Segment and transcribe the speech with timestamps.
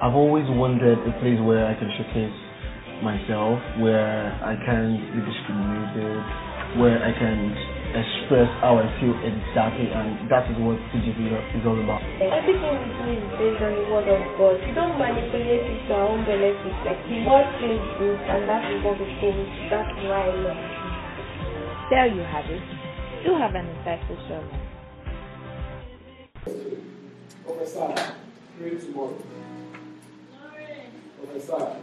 [0.00, 2.32] I've always wanted a place where I can showcase
[3.04, 6.16] myself, where I can be discriminated,
[6.80, 7.52] where I can
[7.92, 11.20] express how I feel exactly, and that is what TGC
[11.52, 12.00] is all about.
[12.16, 14.56] Everything we do is based on the word of God.
[14.64, 16.72] We don't manipulate it to our own benefit.
[16.80, 19.36] Like the word feels good, and that is what we think.
[19.68, 20.80] That's why I love it.
[21.92, 22.64] There you have it.
[23.20, 24.56] Do have an insightful sermon.
[27.44, 28.16] Professor,
[28.56, 29.12] pray tomorrow.
[31.20, 31.76] Professor,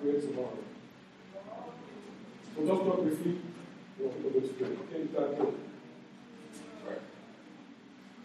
[0.00, 0.58] pray tomorrow.
[2.56, 3.38] So just talk briefly.
[3.98, 4.66] Go to pray.
[4.66, 5.54] Okay, that good.
[6.86, 6.98] Right.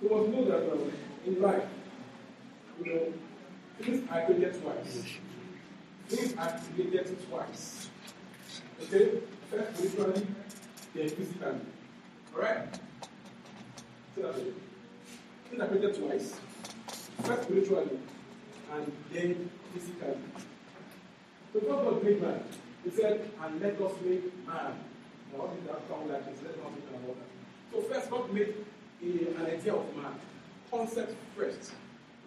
[0.02, 0.41] You must know
[1.41, 1.63] life,
[2.83, 3.13] you know,
[3.81, 5.05] things are created twice.
[6.07, 7.89] Things are created twice.
[8.83, 9.19] Okay?
[9.50, 10.27] First spiritually,
[10.94, 11.59] then physically.
[12.33, 12.73] Alright?
[14.16, 14.53] Say that again.
[15.50, 16.35] Things are created twice.
[17.23, 18.00] First spiritually,
[18.76, 20.16] and then physically.
[21.54, 22.44] So God God made man.
[22.84, 24.73] He said, and let us make man.
[25.31, 26.30] Now, what did that sound like?
[26.30, 27.20] He said, let us make man water.
[27.72, 28.53] So first God made
[29.02, 30.14] a, an idea of man.
[30.70, 31.72] Concept first.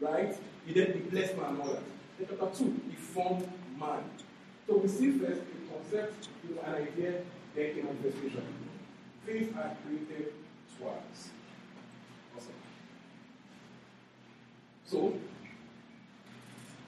[0.00, 0.34] Right?
[0.66, 1.82] He then he blessed man and all that.
[2.18, 4.02] Then chapter 2, he formed man.
[4.66, 7.22] So we see first a concept, an idea,
[7.54, 8.42] then a manifestation.
[9.24, 10.32] Things are created
[10.78, 11.30] twice.
[12.36, 12.52] Awesome.
[14.86, 15.14] So,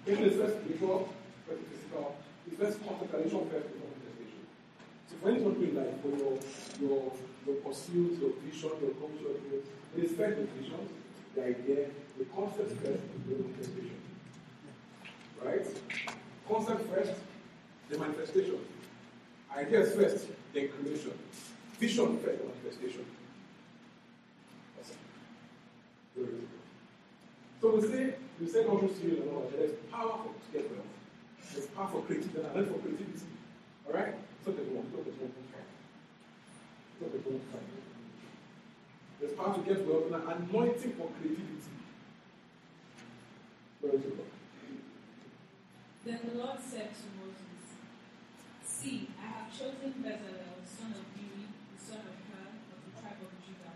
[0.06, 2.16] in the first first physical,
[2.48, 4.42] the first contemplation, first before manifestation.
[5.08, 6.38] So for anything in life, for your
[6.80, 7.12] your
[7.46, 9.66] your pursuits, your vision, your goals, your dreams,
[9.96, 10.26] it is the
[10.58, 10.88] vision,
[11.34, 11.86] the idea,
[12.18, 13.98] the concept first, the manifestation.
[15.42, 15.66] Right?
[16.48, 17.12] Concept first,
[17.88, 18.58] the manifestation.
[19.56, 21.12] Ideas first, then creation.
[21.78, 23.04] Vision first, the manifestation.
[24.78, 26.48] Awesome.
[27.60, 30.70] So we say, we say not just you know, there is power for to get
[30.72, 30.86] wealth.
[31.52, 33.26] There's power for creativity, and for creativity.
[33.86, 34.14] Alright?
[34.44, 35.68] So there's one, so there's one point five.
[36.98, 37.68] So there's one point five.
[39.20, 41.74] There's power to get wealth and an anointing for creativity.
[43.80, 44.16] Where is it?
[46.04, 47.60] Then the Lord said to Moses,
[48.64, 51.44] See, I have chosen Bezalel, the son of Uri,
[51.76, 53.74] the son of Hur, of the tribe of Judah,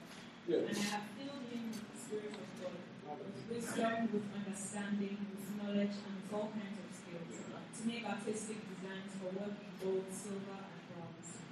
[0.49, 0.65] Yeah.
[0.65, 5.99] and I have filled him with the Spirit of God, with wisdom, with with knowledge,
[6.07, 10.63] and with all kinds of skills, to make artistic designs for work in gold, silver,
[10.63, 11.43] and bronze,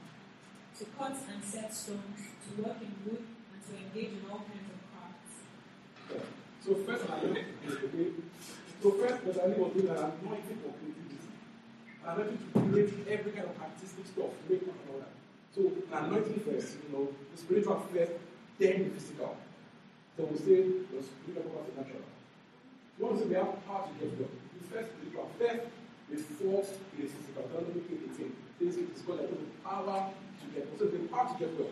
[0.78, 4.70] to cut and set stones, to work in wood, and to engage in all kinds
[4.70, 5.34] of crafts.
[6.62, 8.22] So first creativity.
[8.82, 11.18] So first Bezalel was doing an anointing for creativity.
[12.06, 15.14] An anointing to create every kind of artistic stuff, make and all that.
[15.54, 15.60] So
[15.90, 18.12] an anointing first, you know, the spiritual first,
[18.58, 19.36] then the physical.
[20.16, 22.06] So we say the spiritual comes the natural.
[22.98, 25.64] Once we have power to get well, the first spiritual first
[26.10, 27.44] before it is physical.
[27.56, 28.32] At it.
[28.60, 30.78] This is has the power to get well.
[30.78, 31.70] So the power to get well.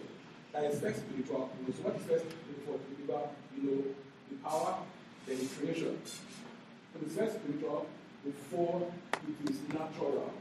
[0.53, 1.51] That is first spiritual.
[1.61, 3.83] You know, so what is first before the deliver, you know,
[4.31, 4.79] the power,
[5.27, 6.01] the creation.
[6.03, 7.87] So the first spiritual
[8.25, 10.33] before it is natural.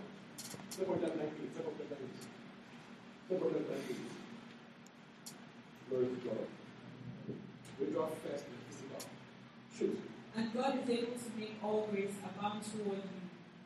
[0.70, 1.56] Second Corinthians 9 8.
[1.56, 2.32] Second Corinthians 8.
[3.28, 4.20] Second Corinthians 9 8.
[5.90, 6.48] Glory to God.
[7.76, 9.02] Spiritual first and physical.
[9.78, 10.09] Shoot.
[10.36, 13.20] And God is able to make all grace abound toward you,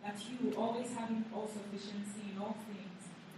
[0.03, 2.83] that you, always having all sufficiency in all things,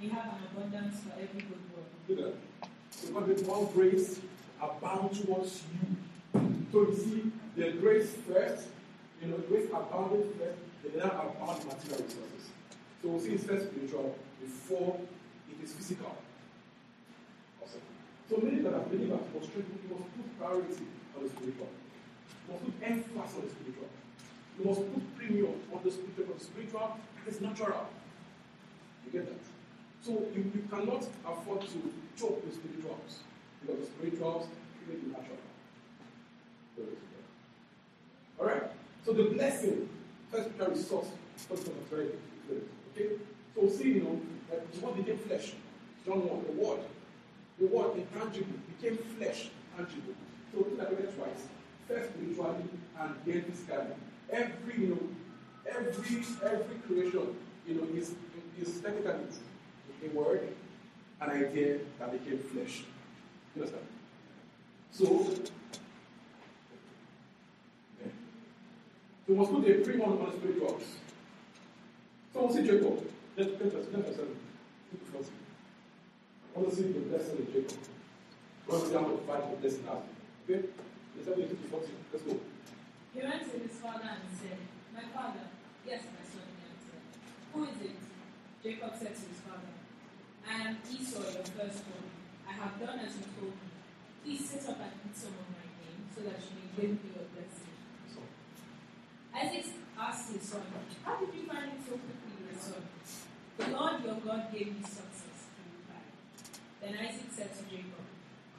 [0.01, 1.85] may have an abundance for every good work.
[2.07, 2.69] That.
[2.91, 4.19] So God made all grace
[4.61, 6.41] abound towards you.
[6.71, 8.67] So you see, the grace first,
[9.21, 12.49] you know, grace abounded first, then now abound material resources.
[13.01, 14.99] So we see it's first spiritual before
[15.49, 16.15] it is physical.
[17.61, 17.81] Awesome.
[18.29, 20.85] So many that are you must put priority
[21.15, 21.69] on the spiritual.
[22.47, 23.89] You must put emphasis on the spiritual.
[24.57, 26.39] You must put premium on the spiritual.
[26.39, 27.87] Spiritual is natural.
[29.05, 29.41] You get that?
[30.01, 33.19] So you, you cannot afford to choke the spirituals
[33.61, 34.47] because the spirituals
[34.85, 35.37] create the natural.
[36.75, 38.39] Glory to God.
[38.39, 38.71] All right.
[39.03, 39.89] So the blessing,
[40.29, 41.07] first spiritual resource,
[41.49, 42.09] first one is very
[42.47, 42.61] clear.
[42.93, 43.15] Okay.
[43.55, 45.53] So see, you know, that the word became flesh.
[46.05, 46.81] John one, the word,
[47.59, 50.13] the word intangible became flesh, tangible.
[50.53, 51.47] So look at it twice.
[51.87, 52.63] First spiritually
[52.99, 53.95] and then physically.
[54.31, 54.99] Every you know
[55.67, 55.91] every
[56.43, 57.35] every creation,
[57.67, 58.13] you know, is
[58.59, 59.27] is technically
[60.05, 60.47] a word,
[61.21, 62.83] an idea that became flesh.
[63.55, 63.87] You understand?
[64.91, 65.05] So,
[67.99, 68.11] yeah.
[69.27, 70.83] we must put a free on on spirituals.
[72.33, 73.01] So we'll see Jacob.
[73.37, 74.17] Let, let us let us.
[76.55, 77.77] I want to see the blessing of Jacob.
[78.69, 79.97] I want to fight the blessing has.
[80.49, 80.67] Okay?
[81.15, 81.91] Let's have to 40.
[82.11, 82.39] Let's go.
[83.13, 84.59] He went to his father and said,
[84.93, 85.47] My father,
[85.87, 87.03] yes, my son, he answered.
[87.53, 87.99] Who is it?
[88.61, 89.71] Jacob said to his father,
[90.43, 92.09] I am Esau, your firstborn.
[92.43, 93.69] I have done as you told me.
[94.23, 97.13] Please sit up and eat some of my game, so that you may give me
[97.13, 97.73] your blessing.
[98.09, 98.19] So,
[99.33, 99.65] Isaac
[99.97, 100.61] asked his son,
[101.05, 102.83] How did you find it so quickly, your son?
[103.57, 106.11] The Lord your God gave me success, he replied.
[106.81, 108.05] Then Isaac said to Jacob,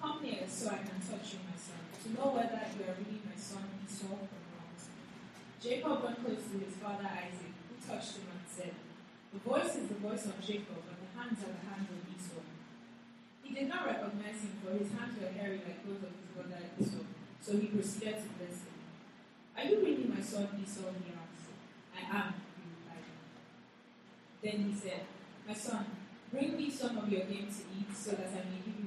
[0.01, 3.21] Come here so I can touch you, my son, to know whether you are really
[3.25, 4.77] my son Esau or not.
[5.61, 8.75] Jacob went close to his father Isaac, who touched him and said,
[9.33, 12.45] The voice is the voice of Jacob, but the hands are the hands of Esau.
[13.43, 16.61] He did not recognize him, for his hands were hairy like those of his brother
[16.77, 17.05] Esau,
[17.41, 18.77] so he proceeded to bless him.
[19.57, 20.93] Are you really my son Esau?
[20.93, 21.49] He asked.
[21.97, 23.09] I am, he replied.
[24.45, 25.09] Then he said,
[25.49, 25.87] My son,
[26.31, 28.86] bring me some of your game to eat, so that I may give you.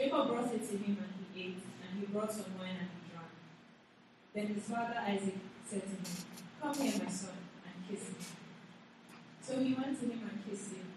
[0.00, 3.12] Jacob brought it to him, and he ate, and he brought some wine, and he
[3.12, 3.36] drank.
[4.32, 5.36] Then his father Isaac
[5.68, 6.24] said to him,
[6.56, 7.36] Come here, my son,
[7.68, 8.24] and kiss me.
[9.44, 10.88] So he went to him and kissed him.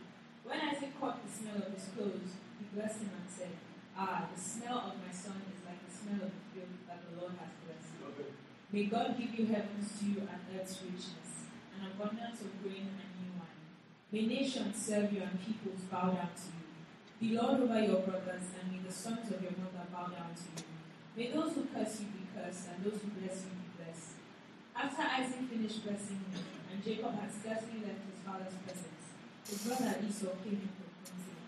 [0.48, 3.52] When Isaac caught the smell of his clothes, he blessed him and said,
[3.92, 7.20] Ah, the smell of my son is like the smell of the field that the
[7.20, 8.00] Lord has blessed.
[8.08, 8.32] okay.
[8.72, 13.36] May God give you heaven's dew and earth's richness, an abundance of grain and new
[13.36, 13.68] wine.
[14.16, 16.63] May nations serve you and peoples bow down to you.
[17.24, 20.44] Be Lord over your brothers, and may the sons of your mother bow down to
[20.60, 20.68] you.
[21.16, 24.20] May those who curse you be cursed, and those who bless you be blessed.
[24.76, 29.04] After Isaac finished blessing him, and Jacob had scarcely left his father's presence,
[29.48, 31.40] his brother Esau came in confront him.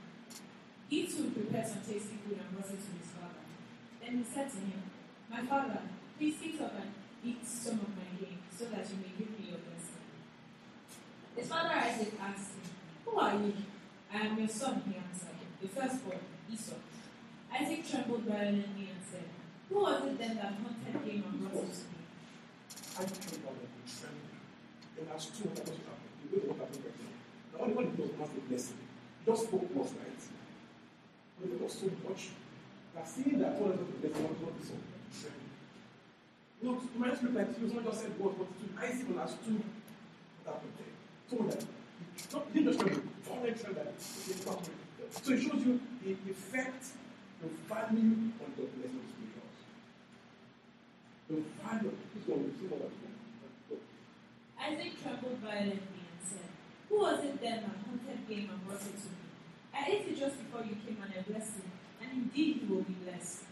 [0.87, 3.43] He too prepared some tasty food and brought it to his father.
[3.99, 4.79] Then he said to him,
[5.27, 9.11] My father, please sit up and eat some of my game, so that you may
[9.19, 10.07] give me your blessing.
[11.35, 12.71] His father Isaac asked him,
[13.03, 13.59] Who are you?
[14.07, 15.34] I am your son, he answered,
[15.65, 16.19] the firstborn,
[16.51, 16.77] Esau.
[17.49, 19.25] Isaac trembled violently and said,
[19.69, 22.01] Who was it then that hunted game and brought it to me?
[22.97, 24.45] I came out of the trembling.
[24.99, 27.01] And as two of what happened, you know what happened right.
[27.49, 28.77] The only one who was not a blessing.
[28.77, 30.21] He just spoke once, right?
[31.41, 32.21] But it was so much
[32.93, 34.75] that seeing that one of the blessing was not so
[35.09, 35.55] trembling.
[36.61, 38.65] You know, it might just look like he was not just said words, but to
[38.85, 40.93] Isaac understood what happened there.
[41.25, 43.81] Told that he not- he didn't just tremble, fallen tremble.
[43.81, 44.84] that was happening.
[45.23, 46.85] So it shows you the effect,
[47.41, 49.01] the value of the blessing
[49.37, 49.45] of.
[51.27, 51.91] The value
[54.65, 56.49] Isaac trembled violently and said,
[56.89, 59.25] Who was it then that hunted game and brought it to me?
[59.73, 61.69] I ate it just before you came and I blessed him,
[62.01, 63.45] and indeed he will be blessed.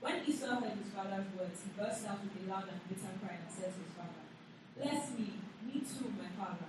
[0.00, 3.38] When Esau heard his father's words, he burst out with a loud and bitter cry
[3.38, 4.26] and said to his father,
[4.74, 6.66] Bless me, me too, my father.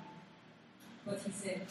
[1.05, 1.65] But he said,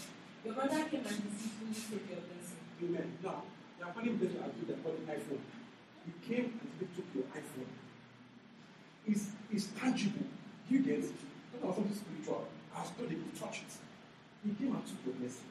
[0.44, 2.39] Your brother came and deceitfully took your blessing.
[2.82, 3.12] Amen.
[3.22, 3.42] Now,
[3.78, 5.44] they are calling blessing as if they're calling iPhone.
[6.06, 7.68] You came and they took your iPhone.
[9.06, 10.26] It's, it's tangible.
[10.68, 11.12] You get it.
[11.52, 12.48] Not about something spiritual.
[12.76, 13.72] As though they could touch it.
[14.44, 15.50] He came and took your blessing.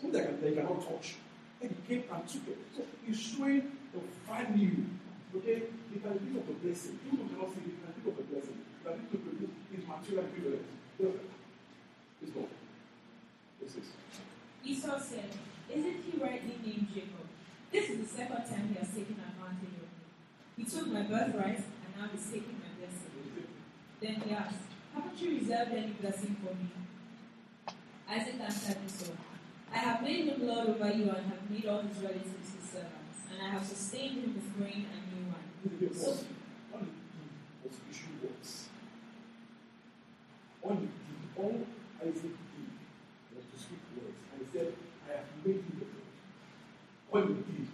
[0.00, 1.16] Something that, they cannot touch.
[1.60, 2.58] Then he came and took it.
[2.76, 4.84] So he's showing the value.
[5.36, 5.62] Okay?
[5.92, 6.98] You can think of the blessing.
[7.04, 8.56] People cannot see it, can think of the blessing.
[8.56, 10.24] You can think of the his material
[10.98, 11.10] that.
[12.22, 12.46] It's gone.
[13.60, 13.88] This is.
[14.64, 15.30] Esau said,
[15.74, 17.24] Isn't he rightly named Jacob?
[17.72, 20.04] This is the second time he has taken advantage of me.
[20.58, 23.48] He took my birthright and now he's taking my blessing.
[24.00, 26.68] Then he asked, Haven't you reserved any blessing for me?
[28.06, 29.12] Isaac answered Esau,
[29.72, 33.24] I have made him lord over you and have made all his relatives his servants,
[33.32, 35.94] and I have sustained him with grain and new wine.
[35.94, 36.10] So,
[36.74, 38.68] all he did was issue words.
[40.62, 41.66] All he did, all
[42.02, 42.68] Isaac did
[43.34, 44.18] was to speak words.
[44.34, 44.74] And he said,
[45.44, 45.86] Made you.
[47.12, 47.66] All he did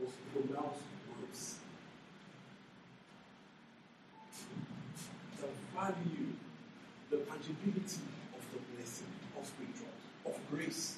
[0.00, 0.78] was pronounce
[1.10, 1.56] words.
[5.40, 6.28] The value,
[7.10, 8.00] the tangibility
[8.34, 9.06] of the blessing,
[9.38, 9.88] of spiritual,
[10.24, 10.96] of grace.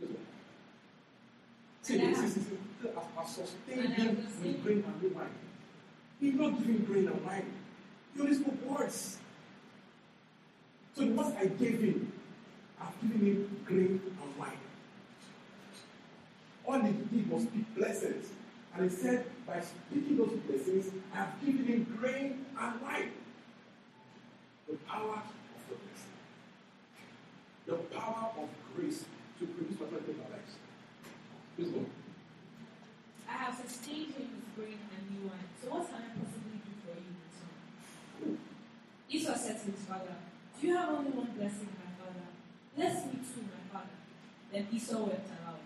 [0.00, 0.10] This.
[1.82, 5.28] See, And I see, have- sustained him with grain and wine.
[6.20, 7.52] He's not giving grain and wine.
[8.14, 9.18] He only spoke words.
[10.94, 12.12] So the words I gave him,
[12.80, 14.58] I've given him grain and wine.
[16.66, 18.26] All he did was speak blessings.
[18.74, 23.12] And he said, by speaking those blessings, I have given him grain and wine.
[24.68, 26.16] The power of the blessing.
[27.66, 29.04] The power of grace
[29.40, 30.52] to produce maturity in our lives.
[31.56, 31.86] Please go.
[33.28, 35.48] I have sustained him with grain and new wine.
[35.62, 38.38] So what can I possibly do for you, my son?
[39.10, 40.16] Esau said to his father,
[40.60, 42.26] Do you have only one blessing, my father?
[42.76, 43.96] Bless me too, my father.
[44.58, 45.62] Then Esau wept aloud.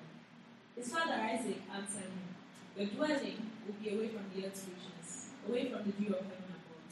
[0.76, 2.28] His father Isaac answered him,
[2.76, 6.52] Your dwelling will be away from the earth's richness, away from the dew of heaven
[6.52, 6.84] above.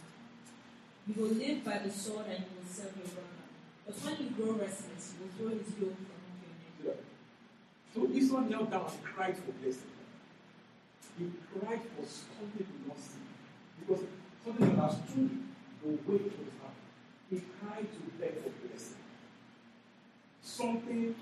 [1.05, 3.45] You will live by the sword and you will serve your brother.
[3.85, 6.25] But when you grow restless, you will throw his yoke from
[6.81, 7.05] your neck.
[7.93, 9.93] So Esau knelt down and cried for blessing.
[11.19, 13.29] He cried for something he did not see.
[13.77, 14.05] Because
[14.43, 15.37] something that has stood
[15.85, 16.81] the way to heart.
[17.29, 19.05] He cried to beg for blessing.
[20.41, 21.15] Something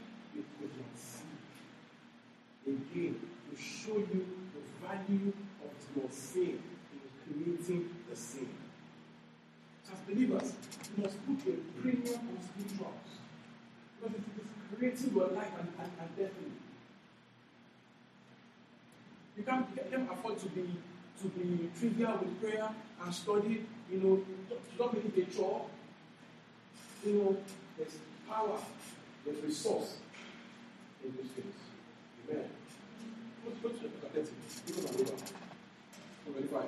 [2.69, 3.17] Again,
[3.51, 5.33] to show you the value
[5.65, 6.61] of your sin
[6.93, 8.49] in creating the sin.
[9.91, 10.53] As believers,
[10.97, 12.93] we must put a premium on spirituals.
[14.01, 16.53] Because it is creating your life and, and, and destiny.
[19.37, 20.69] You can't, you can't afford to be
[21.23, 22.69] to be trivial with prayer
[23.03, 24.17] and study, you know,
[24.49, 25.67] to not make it a chore.
[27.05, 27.37] You know,
[27.77, 27.97] there's
[28.29, 28.59] power,
[29.25, 29.97] there's resource
[31.05, 31.55] in these things.
[32.31, 32.45] Amen.
[33.45, 34.31] Go, go to chapter 30.
[34.67, 35.25] People are over.
[36.27, 36.65] 25.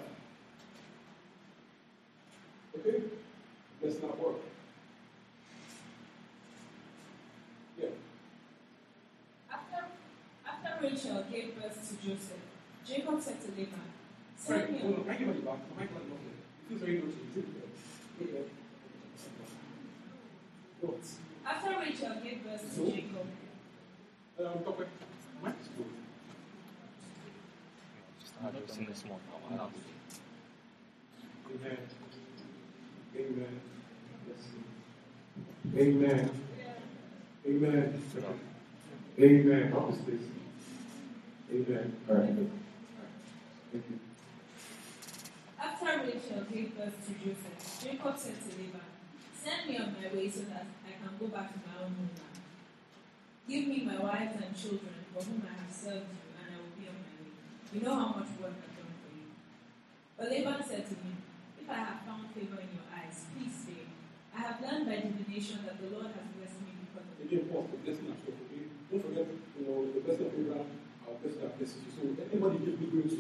[2.79, 3.03] Okay?
[3.83, 4.37] Let's not work.
[7.81, 7.89] Yeah.
[9.53, 9.85] After,
[10.47, 12.45] after Rachel gave birth to Joseph,
[12.87, 13.81] Jacob said to Laban,
[14.37, 15.05] Sorry, Send me hold a on.
[15.05, 15.55] Can I give it back?
[15.55, 16.39] Am I not here?
[16.41, 17.49] It feels very low to me.
[18.23, 18.45] Amen.
[20.81, 21.01] What?
[21.47, 22.85] After Rachel gave birth So?
[22.85, 23.27] to Jacob,
[24.41, 24.87] Um, topic.
[25.45, 25.91] Am I supposed?
[31.51, 31.79] Amen.
[33.17, 33.61] Amen.
[34.29, 34.43] Yes.
[35.77, 36.31] Amen.
[37.47, 38.03] Amen.
[39.21, 39.69] Amen.
[39.73, 40.21] Help us, please.
[41.53, 41.97] Amen.
[42.09, 42.29] All right.
[43.73, 44.01] Thank you.
[45.61, 48.81] after Rachel gave birth to Joseph, Jacob said to Laban,
[49.45, 52.30] Send me on my way so that I can go back to my own homeland.
[53.49, 56.75] Give me my wives and children for whom I have served you, and I will
[56.79, 57.33] be on my way.
[57.75, 59.27] You know how much work I've done for you.
[60.17, 61.17] But Laban said to him,
[61.61, 63.91] If I have found favor in your eyes, please stay.
[64.37, 67.43] I have learned by divination that the Lord has blessed me because of you.
[67.85, 68.15] Blessing?
[68.91, 69.27] Don't forget,
[69.59, 70.67] you know, the blessing of Abraham,
[71.07, 71.91] our blessing that blesses you.
[71.95, 73.19] So anybody gives me grace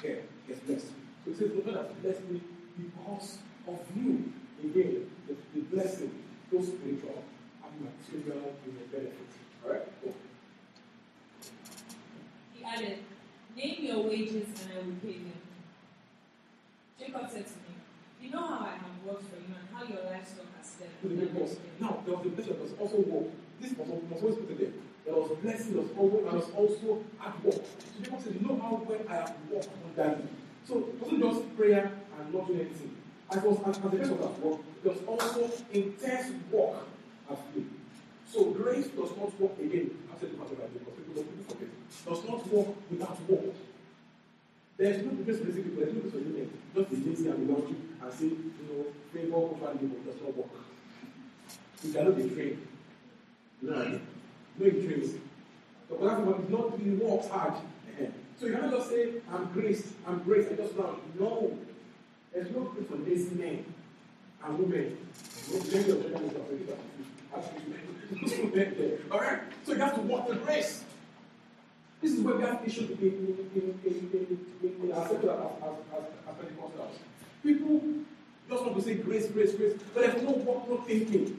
[0.00, 0.92] care, gets blessed.
[1.24, 2.40] So it says, the Lord has blessed me
[2.76, 4.32] because of you.
[4.64, 6.12] Again, the, the blessing,
[6.52, 7.24] both spiritual
[7.64, 9.32] and material, you know, benefit.
[12.54, 12.98] He added,
[13.56, 15.32] Name your wages and I will pay them.
[16.98, 17.74] Jacob said to me,
[18.22, 20.70] You know how I have worked for you and how your livestock has
[21.34, 21.56] boss.
[21.80, 23.26] Now, there was a blessing that was also work.
[23.60, 24.68] This must, must always put there.
[25.04, 27.54] There was blessing, there was there was also at work.
[27.54, 30.28] So Jacob said, You know how well I have worked under you.
[30.66, 32.96] So it wasn't just prayer and not doing anything.
[33.30, 36.86] As was as, as the rest of that work, there was also intense work
[37.30, 37.64] as well.
[38.32, 39.90] So grace does not work again.
[40.12, 41.68] I've said it much about because people don't forget.
[42.06, 43.54] Does not work without work.
[44.76, 46.50] There's no difference for lazy people, there's no difference for women.
[46.74, 50.36] Just be lazy and be laundry and say, you know, favor over labor does not
[50.36, 50.46] work.
[51.82, 52.66] You cannot be trained.
[53.62, 54.06] You I mean?
[54.58, 55.14] No trains.
[55.88, 57.54] The one is not really works hard.
[58.40, 60.96] So you cannot just say, I'm grace, I'm graced, I just now.
[61.18, 61.58] No.
[62.32, 63.64] There's no grace for lazy men
[64.42, 64.96] and women.
[65.52, 66.40] No, many of them
[68.10, 69.40] is Alright?
[69.64, 70.84] So you have to walk the grace.
[72.00, 75.08] This is where we have issues in, in, in, in, in, in, in as.
[77.42, 77.82] People
[78.48, 81.38] just want to say grace, grace, grace, but there's no work, no thinking.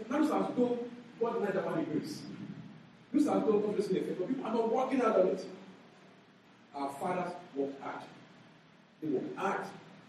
[0.00, 0.78] It looks as though
[1.20, 2.22] God about the grace.
[3.12, 5.46] It looks as though God is listening, but people are not working out on it.
[6.74, 8.02] Our fathers worked hard.
[9.02, 9.60] They worked hard,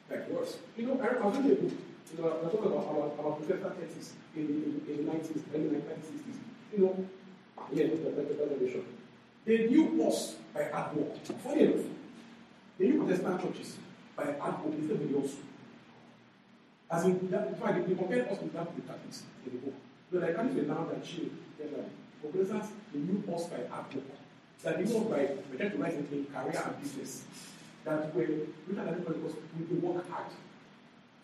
[0.10, 0.58] like worse.
[0.77, 1.74] You know, I was reading a book,
[2.15, 5.41] you know, I was talking about our, our Protestant texts in, in, in the 90s,
[5.53, 6.38] early 1960s.
[6.74, 7.05] You know,
[7.72, 8.86] yeah, the Protestant revelation.
[9.46, 11.25] They knew us by hard work.
[11.43, 11.86] Funny enough,
[12.77, 13.77] they knew Protestant churches
[14.15, 15.38] by hard work instead of also.
[16.91, 19.58] As in, that, in fact, they compared us with that with the Catholics in the
[19.60, 19.74] book.
[20.12, 21.03] The Catholics were now that.
[21.05, 21.89] Generally.
[22.22, 24.05] For Protestants, they knew us by hard work.
[24.63, 27.24] That they knew us by we trying to rise in career and business.
[27.86, 29.36] That were written at because
[29.70, 30.27] we work hard.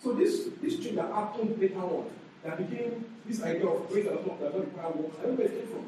[0.04, 2.10] So this this change that happened later on,
[2.44, 5.48] that became this idea of grace that does not, require work, I don't know where
[5.48, 5.88] it came from.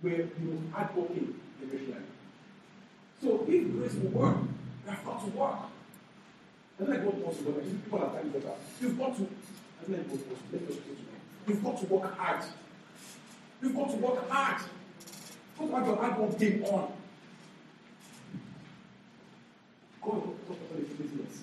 [0.00, 1.96] Where you know hardworking eventually.
[3.22, 5.56] So if grace will work, you have got to work.
[6.78, 7.64] Don't like what wants to work.
[7.64, 8.54] People are telling better.
[8.80, 9.28] You've got to
[9.80, 10.36] That's not even possible.
[10.52, 11.20] Let us pray tonight.
[11.46, 12.44] You've got to work hard.
[13.62, 14.62] You've got to work hard.
[15.58, 16.92] Got have your hard work game on.
[20.02, 21.42] God will talk about the business.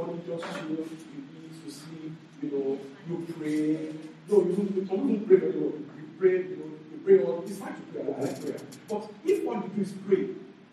[0.00, 3.92] The morning, just chill, you eat, you sleep, you know, you pray.
[4.30, 5.74] No, you don't, you don't pray very well.
[5.76, 7.44] You pray, you know, you pray all.
[7.46, 8.02] It's fine to pray.
[8.02, 8.60] I like prayer.
[8.88, 10.28] But if all you do is pray,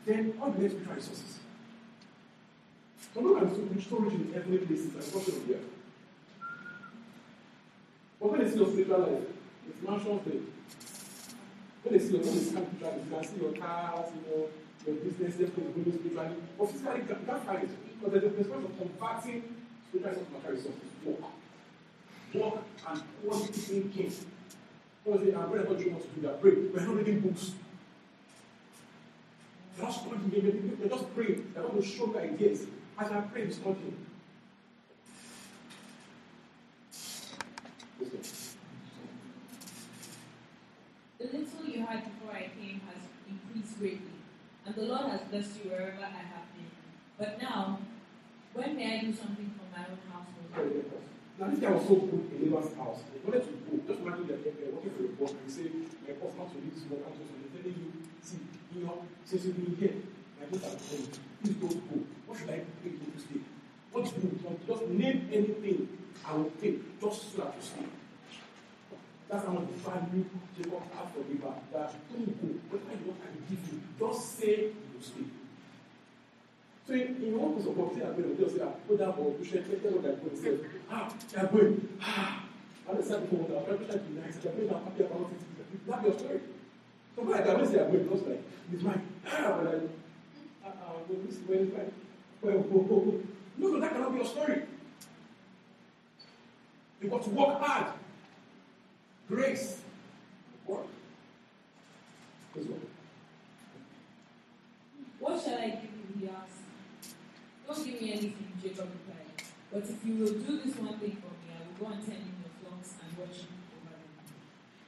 [0.05, 0.69] then all the.
[3.13, 5.59] Some people are so rich, so rich in heavenly places, of here.
[8.21, 9.27] But when they see your spiritual life,
[9.67, 10.41] it's mansions there.
[11.83, 14.47] When they see your they scan spiritually, you can see your cars, you know,
[14.85, 16.35] your business, everything going spiritually.
[16.57, 17.86] But physically, you can't.
[18.05, 19.43] There's a principle of converting
[19.89, 20.91] spiritual to material resources.
[21.05, 21.19] Work.
[22.33, 24.13] Work and quality thinking.
[25.03, 26.41] Because they are what you want to do that.
[26.41, 26.51] Pray.
[26.51, 27.51] We're not reading books.
[29.75, 30.77] They're not studying.
[30.79, 31.51] You're just praying.
[31.53, 32.65] They're going to show ideas.
[32.99, 33.59] As I pray, it's.
[37.99, 38.23] Listen.
[41.19, 44.17] The little you had before I came has increased greatly,
[44.65, 46.46] and the Lord has blessed you wherever I have.
[47.17, 47.79] But now,
[48.53, 50.85] when may I do something for my own household?
[51.39, 53.01] Now, this guy was so good in Laban's house.
[53.09, 53.73] He wanted to go.
[53.89, 55.65] Just imagine that they're working for a boss and you say,
[56.05, 57.89] My boss wants to this work, I'm telling you,
[58.21, 58.37] see,
[58.73, 59.97] you know, since you've been here,
[60.37, 61.07] my boss has you,
[61.41, 62.05] please don't go.
[62.25, 63.41] What should I you to stay?
[63.91, 64.67] What do you want?
[64.67, 65.89] Just name anything
[66.21, 67.85] I will pay just so that you stay.
[69.29, 71.57] That's how much value Jacob had for Laban.
[71.73, 72.47] That don't go.
[72.69, 73.81] Whatever you want, I will give you.
[73.97, 75.25] Just say you will stay.
[76.87, 79.31] So in, one place of say I'm going to just say, ah, put that ball,
[79.31, 80.57] push it, tell what I'm going to say.
[80.89, 81.99] Ah, they're going.
[82.01, 82.43] Ah,
[82.87, 84.37] and the second one, I'm trying to be nice.
[84.37, 85.87] Going to happy about it.
[85.87, 86.39] That's your story.
[87.13, 89.01] So when I can say I'm going, just like, it's mine.
[89.27, 89.75] Ah, but I,
[90.63, 91.91] ah, ah, when it's when it's like,
[92.41, 93.19] well, go, go, go.
[93.57, 94.61] No, no, that cannot be your story.
[97.01, 97.99] You've got to work hard.
[99.27, 99.81] Grace.
[100.65, 100.87] Work.
[105.19, 105.86] What shall I asked.
[107.67, 109.43] Don't give me anything, Jacob replied.
[109.67, 112.23] But if you will do this one thing for me, I will go and tend
[112.23, 114.07] in your flocks and watch you over them.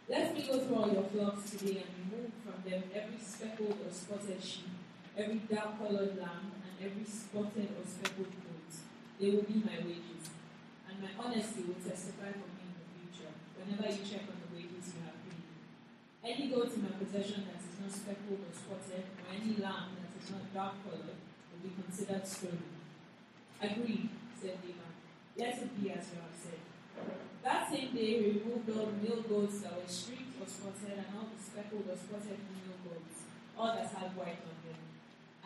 [0.07, 3.91] Let me go through all your flocks today and remove from them every speckled or
[3.91, 4.71] spotted sheep,
[5.19, 8.71] every dark colored lamb, and every spotted or speckled goat.
[9.19, 10.31] They will be my wages.
[10.87, 14.55] And my honesty will testify for me in the future, whenever you check on the
[14.55, 15.43] wages you have paid.
[16.23, 20.15] Any goat in my possession that is not speckled or spotted, or any lamb that
[20.15, 21.19] is not dark colored,
[21.63, 22.79] be considered stolen.
[23.61, 24.93] Agreed, said Laban.
[25.37, 26.59] Let it be as you have said.
[27.43, 31.11] That same day he removed all the male goats that were streaked or spotted, and
[31.15, 34.79] all the speckled or spotted female goats, all that had white on them,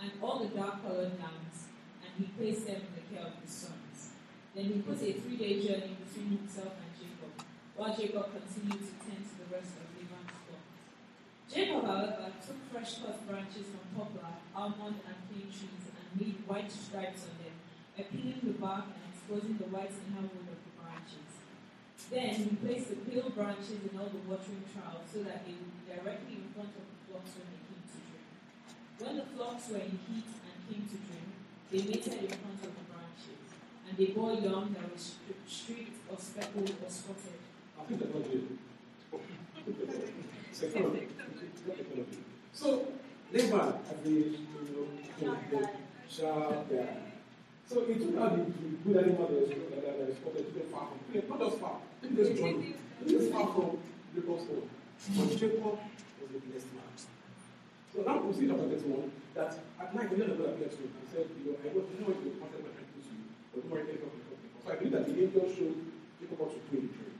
[0.01, 3.53] and all the dark colored lambs, and he placed them in the care of his
[3.53, 4.13] sons.
[4.53, 7.33] Then he put a three day journey between himself and Jacob,
[7.77, 10.65] while Jacob continued to tend to the rest of Laban's flock.
[11.49, 16.71] Jacob, however, took fresh cut branches from poplar, almond, and plane trees and made white
[16.71, 17.57] stripes on them,
[17.97, 21.29] by peeling the bark and exposing the white inner wood of the branches.
[22.09, 25.73] Then he placed the peeled branches in all the watering troughs so that they would
[25.73, 28.29] be directly in front of the flocks when they came to drink.
[29.01, 31.29] When the flocks were in heat and came to drink,
[31.73, 33.41] they mated in front of the branches,
[33.89, 35.01] and they bore young that were
[35.47, 37.41] streaked or speckled or spotted.
[37.73, 38.01] I think.
[42.53, 42.87] So,
[43.33, 44.37] Laban, as the, you
[45.21, 45.69] know, the
[46.09, 46.67] sharp.
[47.65, 50.65] So it took out the the good animal that was that that spotted to the
[50.71, 52.75] far from, not just far, maybe just journey,
[53.31, 53.77] far from
[54.13, 54.69] Jacob's home.
[55.17, 56.91] But Jacob was a blessed man.
[57.93, 60.91] So now we see chapter 31 that at night the of God appeared to him
[60.97, 63.21] and said, you know, I I know what you wanted my friend to you,
[63.53, 64.33] but don't worry, take up the.
[64.63, 65.77] So I believe that the angel showed
[66.19, 67.15] Jacob how to pray the prayer.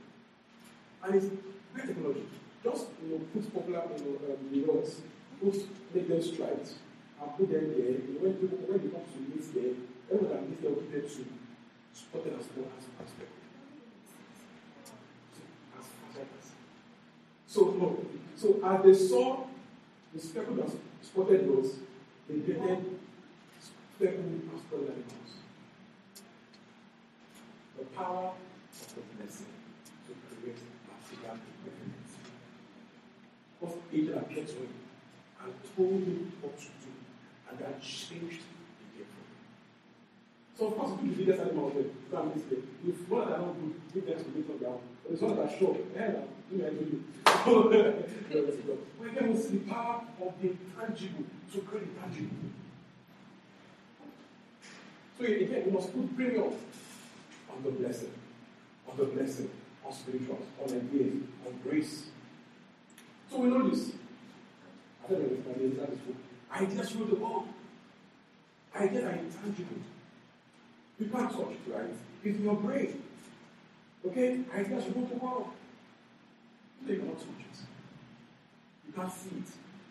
[1.04, 1.28] And it's
[1.74, 2.26] great technology.
[2.62, 5.02] Just you know, put poplar you know, um, rods,
[5.40, 5.56] put
[5.94, 6.74] make them striped,
[7.20, 7.98] and put them there.
[8.20, 9.74] When people when they come to meet there,
[10.10, 11.22] everyone that meets there will there to
[11.94, 13.10] spot them as well as as
[17.54, 18.04] So no.
[18.34, 19.46] So as they saw
[20.12, 21.76] the speckled and spotted roads,
[22.28, 22.98] they created
[23.96, 25.32] speckled and spotted animals.
[27.78, 29.46] The power of the blessing
[30.06, 30.58] to create
[30.90, 32.12] African independence.
[33.60, 34.74] Because angel appeared to him
[35.44, 36.83] and told him what to do,
[37.54, 40.58] and that changed the game for.
[40.58, 42.68] So of course, if you biggest animal there, miss them.
[42.86, 44.80] If one that are not good, give them to meet on ground.
[45.02, 46.12] But it's one that are sure, eh,
[46.50, 47.04] you know, I do you.
[49.00, 52.36] We see the power of the tangible to create tangible.
[55.18, 56.52] So again, we must put premium
[57.50, 58.10] on the blessing.
[58.88, 59.50] on the blessing,
[59.84, 61.14] on spirituals, on ideas,
[61.46, 62.04] on grace.
[63.30, 63.92] So we know this.
[65.04, 66.33] I don't know if my name is full.
[66.54, 67.48] Ideas rule the world.
[68.76, 69.76] Ideas are intangible.
[71.00, 71.90] You can't touch it, right?
[72.22, 73.02] It's in your brain.
[74.06, 74.40] Okay?
[74.54, 75.48] Ideas rule the world.
[76.86, 77.58] You cannot touch it.
[78.86, 79.48] You can't see it.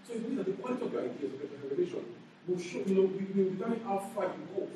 [0.07, 2.05] So it means that the quality of your ideas, of your revelation,
[2.47, 4.67] will show, you know, will determine how far you go.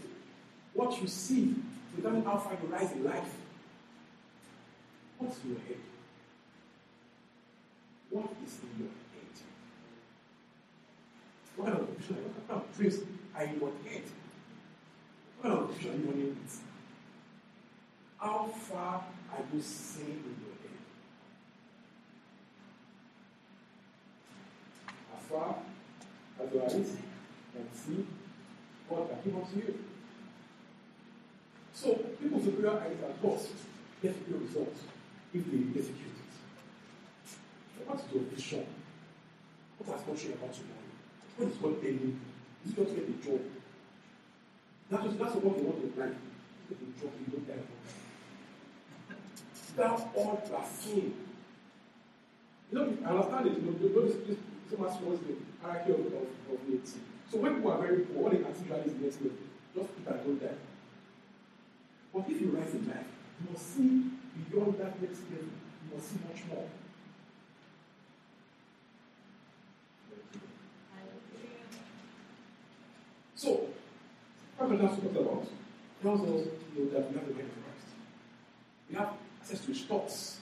[0.73, 1.55] What you see
[1.95, 3.33] will determine how far you rise in life.
[5.17, 5.77] What's in your head?
[8.09, 9.06] What is in your head?
[11.57, 12.99] What kind of what kind of dreams
[13.35, 14.03] are in your head?
[15.41, 16.37] What kind of vision are you running?
[18.19, 20.77] How far are you seeing in your head?
[25.17, 25.55] As far
[26.43, 26.71] as your eyes
[27.53, 28.05] can see,
[28.87, 29.79] God can give unto you.
[31.73, 33.47] So, people's superior eyes and thoughts
[34.03, 34.81] get superior results
[35.33, 37.87] if they execute it.
[37.87, 38.65] What is your vision?
[39.79, 40.76] What has God shown about tomorrow?
[41.37, 42.15] What is God telling you?
[42.65, 43.41] Is it just get a job?
[44.89, 46.17] That's, that's what you want in life.
[46.67, 47.63] Get a job you don't die
[49.75, 51.13] That's all you are seeing.
[52.71, 53.53] You know, I understand it.
[53.53, 54.37] You know, this, this,
[54.71, 56.95] so much was the hierarchy of, of, of needs.
[57.31, 59.37] So when people are very poor, what they can see is the next level.
[59.75, 60.57] Just keep and don't.
[62.13, 63.05] But if you rise in life,
[63.39, 64.09] you must see
[64.49, 65.53] beyond that next level.
[65.53, 66.65] You must see much more.
[73.37, 73.67] So,
[74.59, 75.47] we're talking about
[76.01, 77.87] tells us you know, that we have the mind of Christ.
[78.89, 80.37] We have access to his thoughts.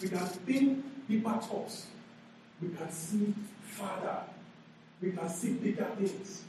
[0.00, 1.86] We can think deeper thoughts.
[2.62, 3.34] We can see
[3.64, 4.18] farther.
[5.02, 6.44] We can see bigger things.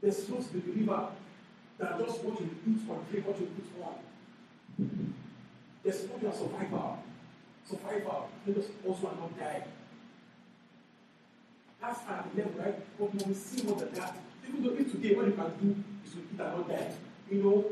[0.00, 1.08] There's not the believer
[1.78, 5.14] that just what you eat or drink, what you put on.
[5.82, 6.96] There's not a survivor.
[7.68, 8.22] Survivor.
[8.46, 9.64] Let us also not die.
[11.80, 12.98] That's at the level, right?
[12.98, 14.16] But when we see more than that,
[14.46, 16.92] even though if today what you can do is to eat and not die,
[17.30, 17.64] you know,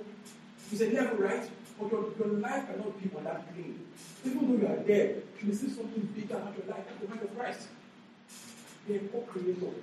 [0.73, 1.49] it's a level, right?
[1.79, 3.87] But your, your life cannot be on that plane.
[4.25, 7.23] Even though you are dead, you will see something bigger about your life, the mind
[7.23, 7.69] of Christ.
[8.87, 9.77] They are co-creator.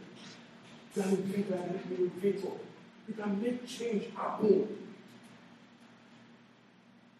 [0.96, 2.58] You are an innovator.
[3.08, 4.68] You can make change happen.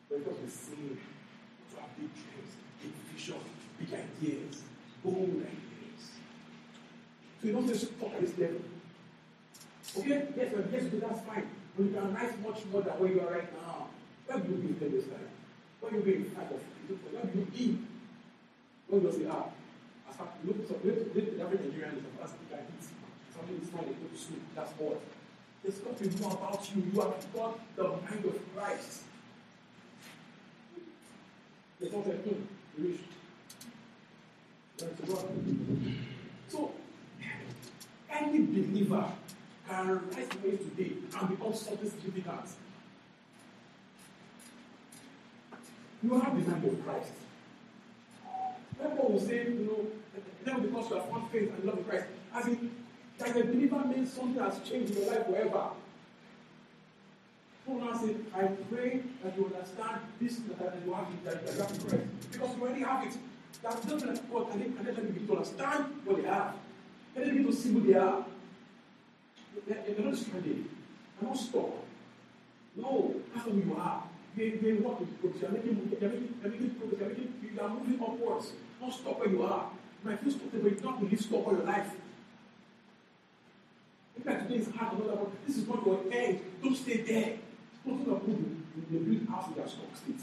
[0.10, 0.98] Because we see
[1.70, 3.40] to have big dreams, big vision,
[3.80, 4.64] big ideas,
[5.04, 5.65] bold ideas.
[7.46, 8.58] So you don't just talk at this level.
[10.00, 10.26] Okay?
[10.36, 11.46] Yes, well, yes, but that's fine.
[11.78, 13.86] But you can rise much more than where you are right now.
[14.26, 15.30] Where do you be in this time?
[15.80, 17.78] Where do you be in five of Where do you be?
[18.90, 19.46] When you say, ah,
[20.10, 22.82] as look, so look, look, the average Nigerian is if I eat
[23.30, 24.42] something is fine, they to sleep.
[24.56, 24.98] That's what.
[25.62, 26.82] There's be more about you.
[26.82, 29.06] You have got the mind of Christ.
[31.80, 32.48] There's not a thing.
[36.50, 36.72] So,
[38.10, 39.06] any believer
[39.68, 42.50] can rise away today and be become something significant.
[46.04, 47.12] You have the mind of Christ.
[48.80, 52.48] People will say, you know, then because you have found faith and love Christ, as
[52.48, 52.72] in,
[53.18, 55.70] that a believer means something has changed in your life forever.
[57.66, 61.62] People now say, I pray that you understand this, that you have it, that you
[61.62, 62.04] have Christ.
[62.32, 63.18] Because you already have it.
[63.64, 66.54] That doesn't like God, and then begin to understand what they have.
[67.16, 68.26] Begin to see who they are.
[69.68, 70.66] Not stranded.
[71.20, 71.70] They're not stuck.
[72.76, 74.04] No, that's you are.
[74.36, 75.42] They, they work with progress.
[75.42, 77.00] You're making, you're making, you're making progress.
[77.00, 78.52] You're, making, you are moving upwards.
[78.82, 79.70] Don't stop where you are.
[80.04, 81.92] You might feel stuck but it's not really stop all your life.
[84.18, 85.32] Maybe like today is hard, another one.
[85.48, 86.40] This is not your end.
[86.62, 87.38] Don't stay there.
[87.86, 88.58] Think of who
[88.92, 90.20] they build house in their stock state.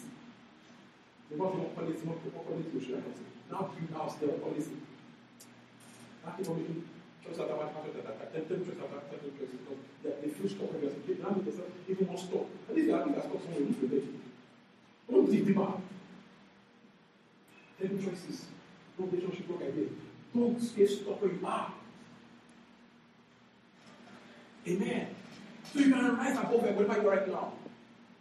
[1.31, 3.01] They want more quality, more quality, social
[3.51, 4.61] Now build house there, quality.
[4.61, 4.92] That people
[6.23, 10.49] choice after one, choice after that, ten choice after ten choice because they, they feel
[10.51, 12.47] stuck when they're saying, now they say, even more.
[12.69, 14.03] At least they are bigger stuck somewhere in the
[15.11, 15.73] Don't dig deeper.
[17.81, 18.47] Ten choices.
[18.99, 19.89] No relationship work idea.
[20.35, 21.73] Don't stay stuck where you are.
[24.69, 25.07] Amen.
[25.73, 27.53] So you can rise above wherever you are right now.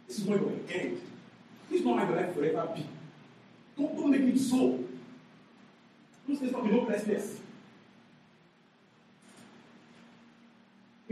[0.08, 1.00] This is not your end.
[1.70, 2.86] This is not how your life will ever be.
[3.78, 4.78] Don't, don't make it so.
[6.26, 7.38] Don't stay stuck in hopelessness.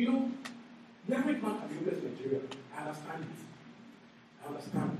[0.00, 0.32] You know,
[1.06, 2.40] the average man can be hopeless in Nigeria.
[2.74, 4.42] I understand it.
[4.42, 4.98] I understand.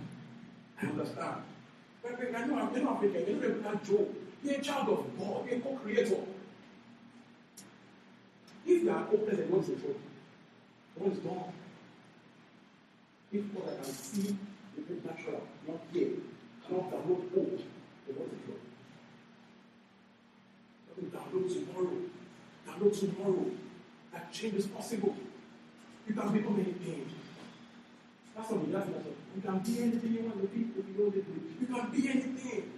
[0.83, 1.37] I understand.
[2.03, 3.27] But I know I'm not African.
[3.27, 4.15] You know, can't joke.
[4.45, 5.47] You're a child of God.
[5.47, 6.21] You're a co-creator.
[8.67, 10.01] If you are hopeless and what's the trouble?
[10.97, 11.53] What is gone?
[13.33, 14.37] If what I can see
[14.77, 16.11] They bring natural, not here.
[16.69, 17.63] Cannot download old.
[18.07, 18.61] The body flow.
[21.09, 21.97] Download tomorrow.
[22.69, 23.51] Download tomorrow.
[24.13, 25.17] That change is possible.
[26.09, 27.07] You can become anything.
[28.37, 29.05] That's what we that's what
[29.37, 31.61] You can be anything you want to be if you don't do it.
[31.61, 32.73] You can be anything.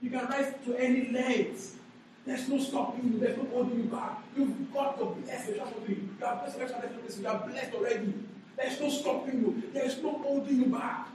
[0.00, 1.78] You can rise to any length.
[2.24, 3.18] There's no stopping you.
[3.18, 4.18] There's no holding you back.
[4.36, 5.56] You've got blessing.
[5.56, 6.58] That's what you are blessed.
[6.58, 8.14] What you are blessed already.
[8.56, 9.62] There's no stopping you.
[9.72, 11.08] There's no holding you back.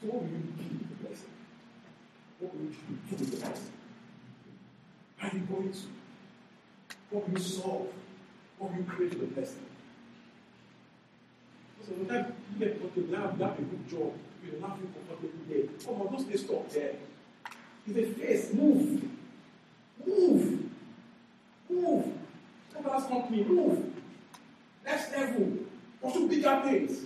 [0.00, 1.30] So what will you do with the blessing?
[2.38, 2.74] What will you
[3.10, 3.72] do with the blessing?
[5.22, 5.78] Are you going to?
[7.12, 7.88] What will you solve?
[8.58, 9.66] What will you create with the blessing?
[11.84, 15.44] So when you get what you have, a good job, you don't have to comfortable
[15.46, 15.64] there.
[15.88, 16.94] Oh, Come on, don't stay stuck there.
[17.86, 18.54] It's a face.
[18.54, 19.02] Move.
[20.06, 20.70] Move.
[21.68, 22.12] Move.
[22.72, 23.44] Come on, company.
[23.44, 23.92] Move.
[24.84, 25.52] Next level.
[26.00, 27.04] Pursue bigger things.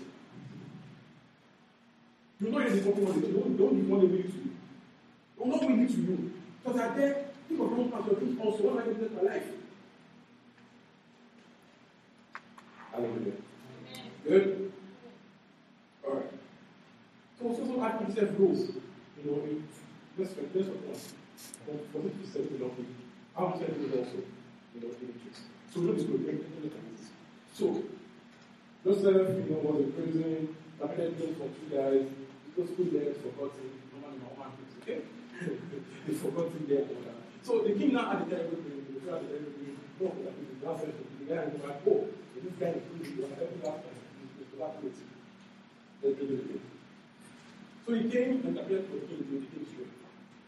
[2.41, 3.33] You know it's a company one day.
[3.33, 4.51] Don't, don't want to lead to you.
[5.39, 6.33] Don't not lead to you.
[6.63, 8.17] Because at there, think of your own passion.
[8.17, 9.56] Think also, what am I going to do with my life?
[14.27, 14.73] Good?
[16.05, 16.31] Alright.
[17.39, 18.71] So, so, so, I myself rules.
[19.17, 19.69] You know, in,
[20.19, 20.99] let's let's let's one.
[21.67, 22.95] For for this to settle the thing,
[23.37, 24.19] I to it also.
[24.75, 25.31] You know, in the
[25.73, 26.27] So, what is good?
[26.27, 26.87] Look at.
[27.57, 27.83] So,
[28.85, 32.07] Joseph, you know, was in prison, marketed things for two guys,
[32.55, 35.01] those two guys forgotten, normally my one things, okay?
[36.07, 37.19] they forgotten their order.
[37.43, 40.07] So the king now had a terrible dream, the king had a terrible dream, no,
[40.15, 42.07] the session, the guy was like, oh,
[42.39, 44.06] this guy is good, he was helping last time,
[44.57, 45.09] evacuated.
[46.03, 46.61] Let's do
[47.87, 49.69] So he came and appeared the king, to the king's.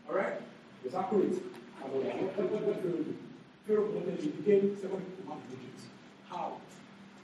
[0.09, 0.41] Alright?
[0.85, 1.35] It was accurate.
[1.81, 3.17] What, what, Pharaoh do?
[3.67, 5.85] Pharaoh wanted he became seven command projects.
[6.29, 6.57] How?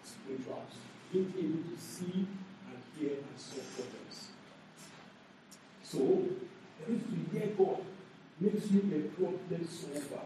[0.05, 0.75] Spirituals.
[1.13, 2.27] Being able to see
[2.69, 4.29] and hear and solve problems.
[5.83, 5.99] So,
[6.79, 7.81] the ability to hear God
[8.41, 10.25] makes you a problem solver.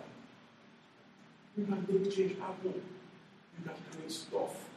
[1.57, 2.75] You can make change happen.
[2.75, 4.69] You can create stuff.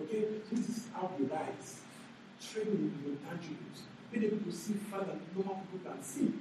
[0.00, 0.24] Okay?
[0.50, 1.80] This is how we rise.
[2.40, 3.82] Training in your tangibles.
[4.12, 6.32] Being able to see further than normal people can see.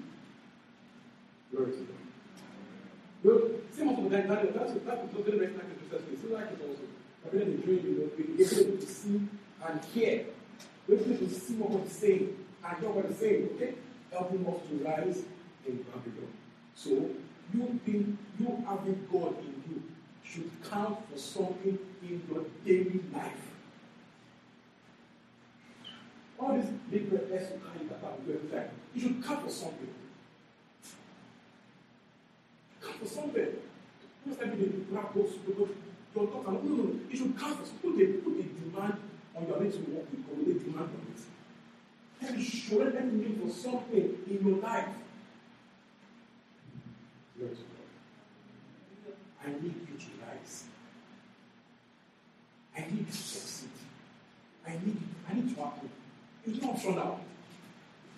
[1.51, 2.07] Glory to God.
[3.23, 6.21] Look, same also with that, that, that's what that was very like in Jesus'.
[6.21, 6.83] So like it also.
[7.33, 9.21] In the dream, you know, we're able to see
[9.67, 10.25] and hear.
[10.87, 13.73] We're able to see what God is saying and hear what is saying, okay?
[14.11, 15.23] Helping us to rise
[15.67, 16.31] in Babylon.
[16.75, 16.89] So,
[17.53, 19.56] you being, you having God in
[20.29, 23.43] should count for something in your daily life.
[26.39, 29.93] All these big red S you carry that every time, you should count for something.
[32.81, 33.47] Count for something.
[34.25, 35.69] Most day you grab those people,
[36.13, 36.99] don't talk about no, no.
[37.09, 38.97] You should count for put a put a demand
[39.35, 41.21] on your need to work with God, a demand on it.
[42.21, 44.89] Let me show let me for something in your life.
[49.43, 50.16] I need you to.
[52.87, 53.69] I need to succeed.
[54.65, 54.97] I need
[55.29, 55.89] I need to happen.
[56.45, 57.19] It's not optional.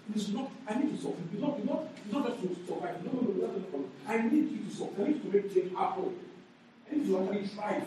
[0.09, 1.29] It is not, I need to succeed.
[1.33, 3.05] It's not, it's not, it's not just to survive.
[3.05, 5.03] No, no, no, that's not I need you to succeed.
[5.03, 6.15] I need to make change happen.
[6.91, 7.85] I need to actually thrive.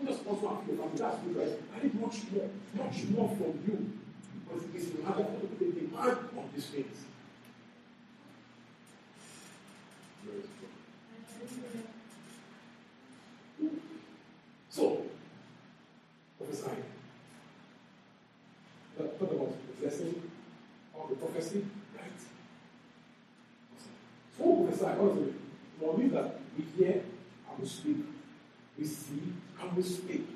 [0.00, 1.62] Not just also have your family, that's good?
[1.74, 3.92] I need much more, much more from you.
[4.46, 7.04] Because it is in order to put a demand on these things.
[14.70, 15.02] So,
[16.38, 16.70] prophesy.
[19.18, 20.22] Talk about the blessing
[20.94, 21.64] of the prophecy,
[21.96, 22.20] right?
[24.36, 25.34] So, prophesy, what is it?
[25.80, 26.92] Well, means that we hear
[27.50, 27.96] and we speak,
[28.78, 30.26] we see and we speak.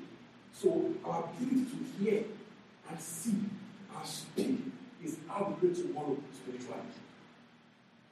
[0.53, 2.23] So, our ability to hear
[2.89, 3.31] and see
[3.95, 4.59] and speak
[5.03, 6.81] is how we go tomorrow spiritually.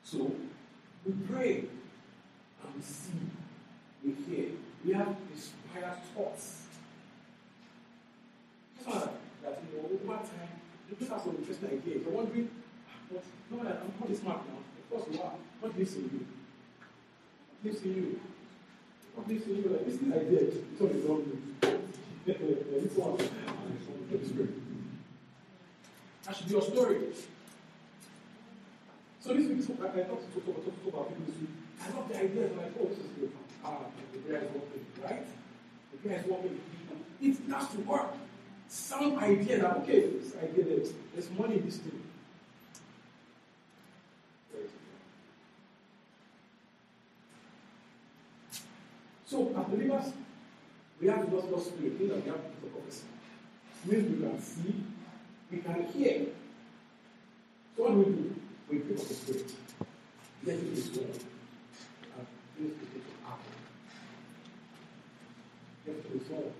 [0.03, 0.31] So,
[1.05, 1.57] we pray
[2.63, 3.19] and we see,
[4.05, 4.49] we hear,
[4.85, 6.67] we have inspired thoughts.
[8.85, 9.11] Father,
[9.43, 11.07] that you know, over time, you
[11.61, 12.01] some interesting ideas.
[12.05, 12.49] You're wondering,
[13.11, 14.57] but no, I'm not smart now.
[14.57, 15.33] Of course you are.
[15.59, 16.25] What lives in you?
[17.61, 18.19] What lives in you?
[19.15, 19.69] What lives in you?
[19.69, 20.39] Like, this is idea.
[20.41, 21.23] It's all is wrong.
[22.25, 22.37] This
[22.95, 23.17] one.
[26.25, 26.97] That should be your story.
[29.19, 31.49] So this week, I, I talked to, talk, talk, talk about people this week.
[31.81, 33.31] I love the idea of like, oh, this is good.
[33.63, 33.77] Ah,
[34.11, 35.25] the prayer is working, right?
[35.91, 36.59] The prayer is working.
[37.21, 38.13] It has to work.
[38.71, 42.01] Some idea that, okay, this idea that there's money in this thing.
[49.25, 50.13] So, as believers,
[51.01, 53.03] we have the gospel spirit, means that we have the prophecy.
[53.85, 54.83] Means we can see
[55.51, 56.27] we can hear.
[57.75, 58.35] So what do we do?
[58.69, 59.53] We pick up the Spirit.
[60.45, 61.01] Let it be so.
[61.01, 63.57] And the gift of apple.
[65.85, 66.53] Let it be so.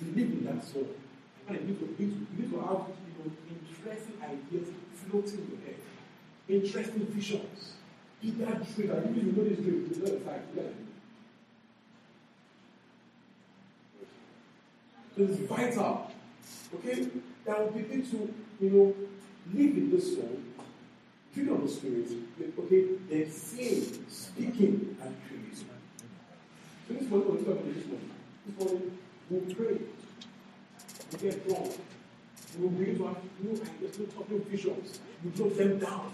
[0.00, 0.88] You live in that soul.
[1.48, 4.68] And you need to, you need to, you need to have you know, interesting ideas
[4.94, 5.80] floating in your head.
[6.48, 7.72] Interesting visions.
[8.22, 8.90] That dream.
[8.90, 10.48] And if you know this dream, you know the fact.
[10.56, 10.62] Yeah.
[15.16, 16.10] So it's vital.
[16.74, 17.08] Okay?
[17.46, 18.94] That will begin to, you know,
[19.54, 20.38] live in this soul,
[21.34, 22.08] drink of the spirit,
[22.58, 25.54] okay, then seeing, speaking, and creating.
[26.86, 28.10] So this morning, we're talking about this morning.
[28.46, 28.98] This morning,
[29.30, 29.78] we'll pray.
[31.12, 31.46] We get.
[32.56, 35.00] We will begin to have new ideas, new thoughts, new visions.
[35.24, 36.12] We drop them down.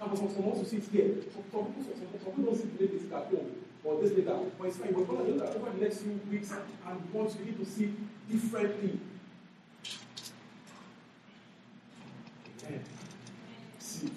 [0.00, 1.14] And for some also sit here.
[1.32, 3.52] Some people, some, people don't sit today, they at home.
[3.84, 4.38] Or this later.
[4.58, 4.94] But it's fine.
[4.94, 7.70] We're going to do that over the next few weeks and want to begin to
[7.70, 7.94] see
[8.30, 8.98] differently.
[12.64, 12.84] Amen.
[13.78, 14.10] See,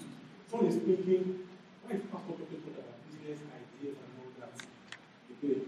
[0.50, 1.40] someone is thinking,
[1.84, 4.52] why is Pastor talking about business ideas and all that?
[5.44, 5.60] Okay.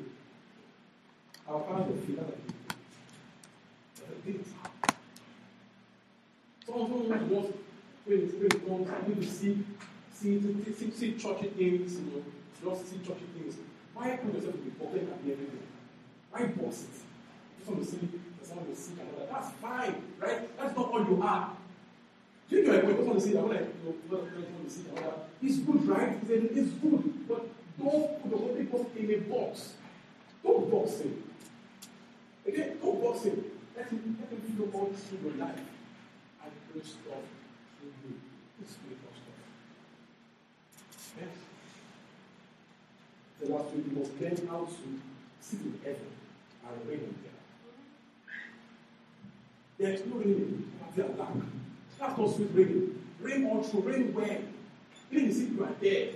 [1.49, 2.58] Our father feel that
[4.25, 4.49] things.
[6.67, 7.59] Someone who wants
[8.09, 9.65] when the spirit comes, I need to see,
[10.15, 12.25] see, see, see, see churchy things, you know,
[12.65, 13.57] just see churchy things.
[13.95, 15.63] Why put yourself to be public and be everything?
[16.31, 16.89] Why boss it?
[17.59, 18.09] Just want to see
[18.43, 19.31] someone and all that.
[19.31, 20.57] That's fine, right?
[20.59, 21.51] That's not all you are.
[22.49, 24.69] Do you know when you want to see that when I you know, when want
[24.69, 26.17] to see that, it's good, right?
[26.29, 27.47] It's, good, but
[27.79, 29.73] don't put the Holy Ghost in a box.
[30.43, 31.23] Don't box him.
[32.49, 33.45] Okay, don't box him.
[33.79, 37.23] Let him let him flow all through your life and bring stuff
[37.79, 38.15] through you.
[38.61, 39.39] It's spiritual stuff.
[41.21, 41.35] Yes.
[43.41, 44.75] The last week we must learn how to
[45.41, 46.11] sit in heaven
[46.67, 47.39] and reign there.
[49.79, 50.25] There is no
[50.97, 51.35] there are lack.
[52.01, 53.01] That's not sweet raining.
[53.21, 54.43] Rain all through, rain well.
[55.13, 56.09] Even if you are there.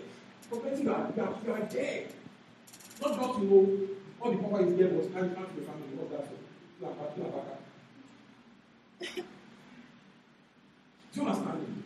[0.48, 2.04] Prophetic you are, you are, there.
[3.00, 3.88] Not just you know,
[4.20, 5.94] all the power is there was handed out to the family.
[5.94, 6.41] What that?
[6.82, 6.88] Do
[11.14, 11.82] you understand me?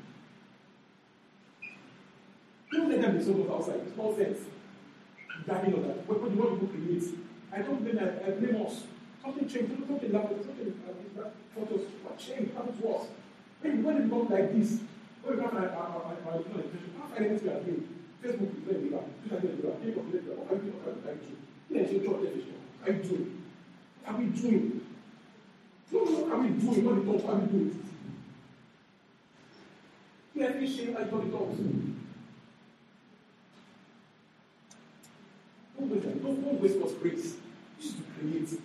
[2.73, 3.81] Don't let them be sold outside.
[3.87, 4.39] It's nonsense.
[5.47, 6.09] Gagging on that.
[6.09, 7.19] What, what do people?
[7.53, 8.85] I don't blame I, I blame us.
[9.23, 9.73] Something changed.
[9.87, 10.45] Something happened.
[10.45, 11.71] Something uh, taught
[12.03, 12.55] what changed.
[12.55, 13.07] Happened to.
[13.61, 14.81] When, when it becomes like this,
[15.23, 17.61] when we can't find our, our, our, our education, can't find anything are.
[18.25, 19.03] Facebook is very bigger.
[19.29, 19.75] Twitter is bigger.
[19.77, 20.41] TikTok is bigger.
[20.41, 20.81] What are you doing?
[20.81, 21.37] What are you doing?
[21.69, 23.29] What are you doing?
[24.05, 24.86] What are you doing?
[25.92, 26.85] No, what are we doing?
[26.85, 27.25] What the talk?
[27.25, 27.83] What are we doing?
[30.35, 30.66] Let me
[31.11, 31.59] what the talks.
[35.79, 36.22] Don't waste.
[36.22, 37.37] Don't, don't waste God's grace.
[37.79, 38.61] This is to create.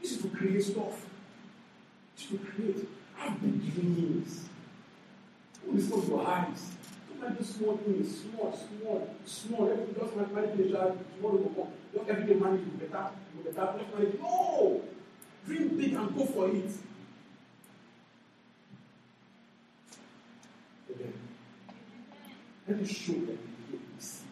[0.00, 1.06] This is to create stuff.
[2.16, 2.88] This is to create.
[3.20, 4.44] I've big dreams.
[5.64, 6.70] Don't listen your eyes.
[7.08, 8.20] Don't like this small things.
[8.20, 9.70] Small, small, small.
[9.70, 11.16] Everything just like.
[11.16, 11.72] Tomorrow will come.
[11.94, 13.10] Just every day manage you better.
[13.36, 14.18] You better.
[14.20, 14.82] No!
[15.46, 16.70] Dream big and go for it.
[22.68, 23.38] Let me show them
[23.70, 24.22] the this.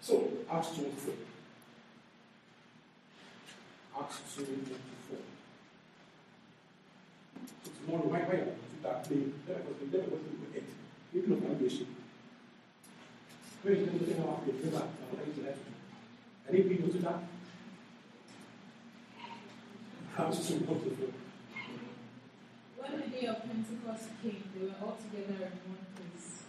[0.00, 1.14] So, Acts 24.
[4.00, 5.18] Acts 24.
[7.64, 8.46] So tomorrow, why, why are
[8.82, 9.22] that day?
[9.46, 10.64] Let us let us look at it.
[11.14, 11.86] Even of.
[13.62, 14.82] Where is the thing about the river?
[14.82, 15.75] I need to
[16.48, 16.64] let you.
[16.64, 17.20] I need people to that.
[20.16, 20.76] 24.
[22.78, 26.44] When the day of Pentecost came, they were all together in one place.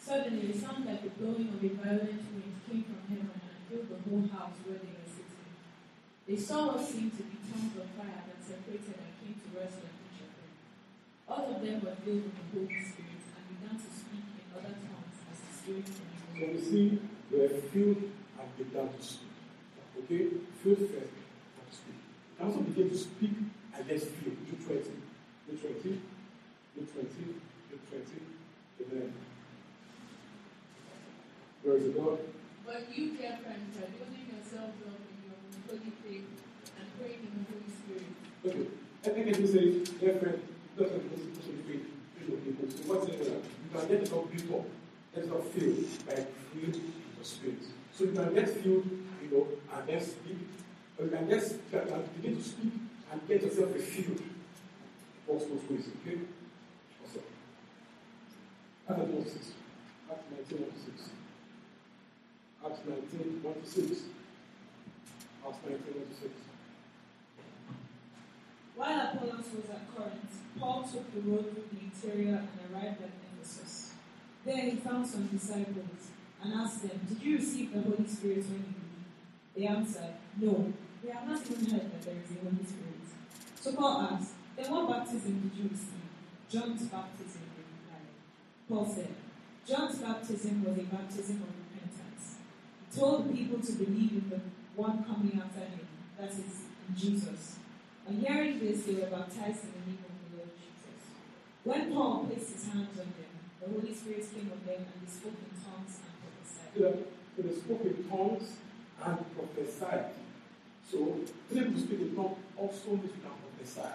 [0.00, 3.88] Suddenly, a sound like the blowing of a violent wind came from heaven and filled
[3.90, 5.52] the whole house where they were sitting.
[6.28, 9.76] They saw what seemed to be tongues of fire that separated and came to rest
[9.82, 10.50] on each of them.
[11.28, 14.74] All of them were filled with the Holy Spirit and began to speak in other
[14.78, 16.64] tongues as the Spirit So enabled we them.
[16.64, 16.86] see
[17.28, 18.02] we're filled
[18.58, 19.28] began to speak.
[19.98, 20.26] Okay?
[20.62, 21.08] Filled first
[21.60, 21.98] and speak.
[22.40, 23.32] Also begin to speak
[23.88, 24.32] then feel.
[24.50, 24.90] Luke 20.
[25.48, 26.00] Luke 20.
[26.76, 27.06] Luke 20.
[27.70, 28.02] Luke 20.
[28.82, 29.12] Amen.
[31.62, 32.18] Glory to God.
[32.66, 35.38] But you, dear friends, are building yourselves up in your
[35.68, 36.26] holy faith
[36.78, 38.10] and praying in the Holy Spirit.
[38.44, 38.66] Okay.
[39.04, 40.42] I think if you say, dear friend,
[40.76, 41.86] that's what the person faith.
[42.18, 42.70] Feel people.
[42.70, 43.18] So what's it?
[43.18, 44.66] You can get yourself built up.
[45.14, 47.75] Get yourself filled by filled with the spirit.
[47.96, 48.84] So you can get filled,
[49.22, 50.36] you know, and then speak.
[50.98, 52.72] Or you can get you can begin to speak
[53.10, 53.70] and get yourself.
[55.26, 56.18] Both those ways, okay?
[57.02, 57.22] Awesome.
[58.86, 59.46] Acts 1 to 6.
[60.10, 61.10] Acts 19 1 to 6.
[62.66, 64.00] Acts 19 1 to 6.
[65.48, 66.32] Acts 19 26.
[68.76, 73.10] While Apollos was at Corinth, Paul took the road through the interior and arrived at
[73.40, 73.94] Ephesus.
[74.44, 76.12] There he found some disciples
[76.46, 79.10] and asked them, Did you receive the Holy Spirit when you believed?
[79.56, 80.72] They answered, No,
[81.02, 83.02] we have not even heard that there is a Holy Spirit.
[83.60, 86.06] So Paul asked, Then what baptism did you receive?
[86.48, 88.06] John's baptism, they replied.
[88.68, 89.10] Paul said,
[89.66, 92.38] John's baptism was a baptism of repentance.
[92.86, 94.40] He told the people to believe in the
[94.78, 95.86] one coming after him,
[96.18, 97.58] that is, Jesus.
[98.06, 101.02] On hearing this, they were baptized in the name of the Lord Jesus.
[101.64, 105.10] When Paul placed his hands on them, the Holy Spirit came on them and they
[105.10, 106.05] spoke in tongues
[106.82, 106.96] that
[107.38, 108.48] they spoke in tongues
[109.04, 110.10] and prophesied.
[110.90, 110.98] So,
[111.54, 113.92] able to speak in tongues also means you can prophesy.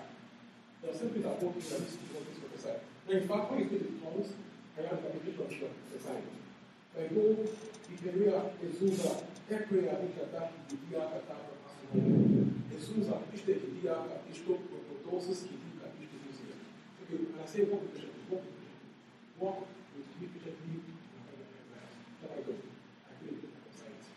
[0.82, 2.76] There are some people that won't do that, this prophesy.
[3.08, 4.30] Now, in fact, when you speak in tongues,
[4.78, 6.42] I have the application of prophesying.
[6.92, 7.24] I go,
[7.92, 11.36] Ikeria, Ezuza, Ekrea, Ikata, Idia, Kata,
[12.76, 13.96] Ezuza, Ishte, Idia,
[14.32, 16.56] Ishto, Protosis, Kidika, Ishte, Ezuza.
[17.04, 18.84] Okay, and I say, walk with patient, walk with patient.
[19.40, 20.82] Walk with me patiently,
[22.22, 22.52] and I go.
[22.52, 24.12] I feel it anxiety.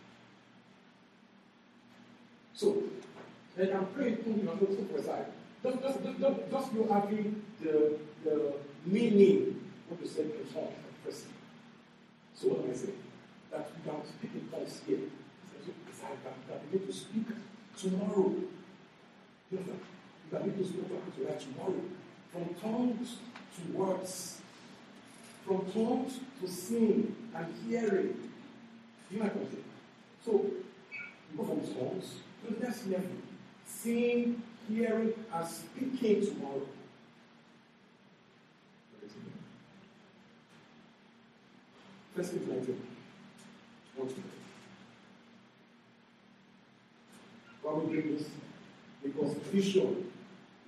[2.54, 2.82] So,
[3.56, 5.26] they can pray in tongues, you are not so precise.
[5.62, 8.52] Just, just, just, just, you having the, the
[8.86, 11.24] meaning of the same in tongues at first.
[12.34, 12.98] So what am I saying?
[13.50, 14.98] That we can speak in tongues here.
[15.88, 17.26] It's like that, that we need to speak
[17.78, 18.34] tomorrow.
[19.50, 21.80] You know, you can need to speak to that tomorrow.
[22.32, 23.16] From tongues
[23.56, 24.40] to words.
[25.46, 28.30] From tongues to seeing and hearing.
[29.10, 29.64] You I'm saying?
[30.24, 32.14] So, you go from tongues
[32.46, 33.06] to next level.
[33.66, 36.62] Seeing, hearing, and speaking tomorrow.
[42.14, 42.82] First Kings 19.
[43.96, 44.22] One, two, three.
[47.62, 48.28] Why we doing this?
[49.02, 50.10] Because vision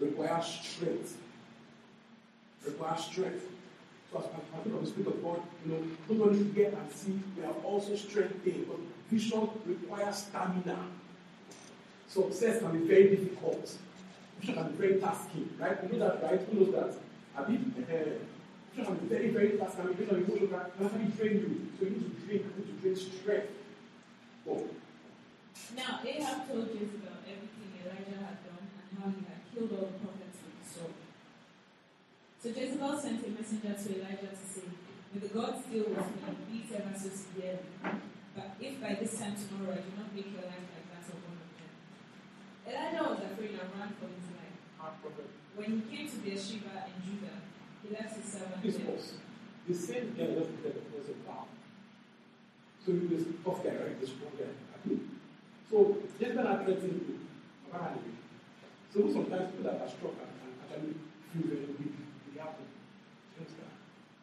[0.01, 1.17] requires strength.
[2.65, 3.47] Requires strength.
[4.13, 6.93] So as I think of the Spirit of God, you know, not only hear and
[6.93, 8.65] see, we have also strength in.
[8.65, 8.79] But
[9.11, 10.79] vision requires stamina.
[12.17, 13.65] Success can be very difficult.
[14.41, 15.77] Vision can be very tasking, right?
[15.83, 16.41] You know that, right?
[16.49, 16.93] Who knows that?
[17.37, 19.81] I mean, uh, can be very, very tasking.
[19.81, 21.51] I mean, vision emotion can actually train you.
[21.79, 23.51] So you need to drink, you need to drink strength.
[24.49, 24.65] Oh,
[25.77, 29.99] Now Ahab told Jezebel everything Elijah had done and how he had killed all the
[30.01, 30.95] prophets with the sword.
[32.41, 34.67] So Jezebel sent a messenger to Elijah to say,
[35.13, 37.67] May the God deal with me, beat ever so severely.
[38.37, 41.19] But if by this time tomorrow I do not make your life like that of
[41.27, 41.73] one of them.
[42.67, 44.59] Elijah was afraid and ran for his life.
[45.55, 47.39] When he came to Beersheba in Judah,
[47.83, 48.91] he left his servant This there.
[48.91, 49.13] was
[49.69, 50.47] the same guy that
[50.93, 51.47] was a bow.
[52.85, 54.01] So he was tough guy, right?
[54.01, 54.53] The strong guy.
[55.71, 57.19] So when I threatened you,
[57.73, 58.13] apparently.
[58.93, 60.95] So sometimes people that are strong and, and actually
[61.33, 61.95] feel very weak,
[62.35, 62.67] they happen.
[63.35, 63.73] You understand?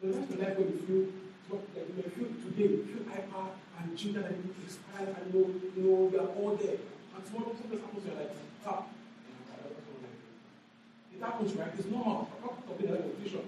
[0.00, 1.04] The rest of life when you feel
[1.48, 5.34] so, like you may feel today, you feel hyper and children and you expire and
[5.34, 6.80] you know, you know, you are all there.
[7.14, 8.32] And tomorrow something happens, you're like,
[8.66, 8.84] ah,
[11.14, 11.72] it happens, right?
[11.78, 12.28] It's normal.
[12.36, 13.40] I'm not talking about condition.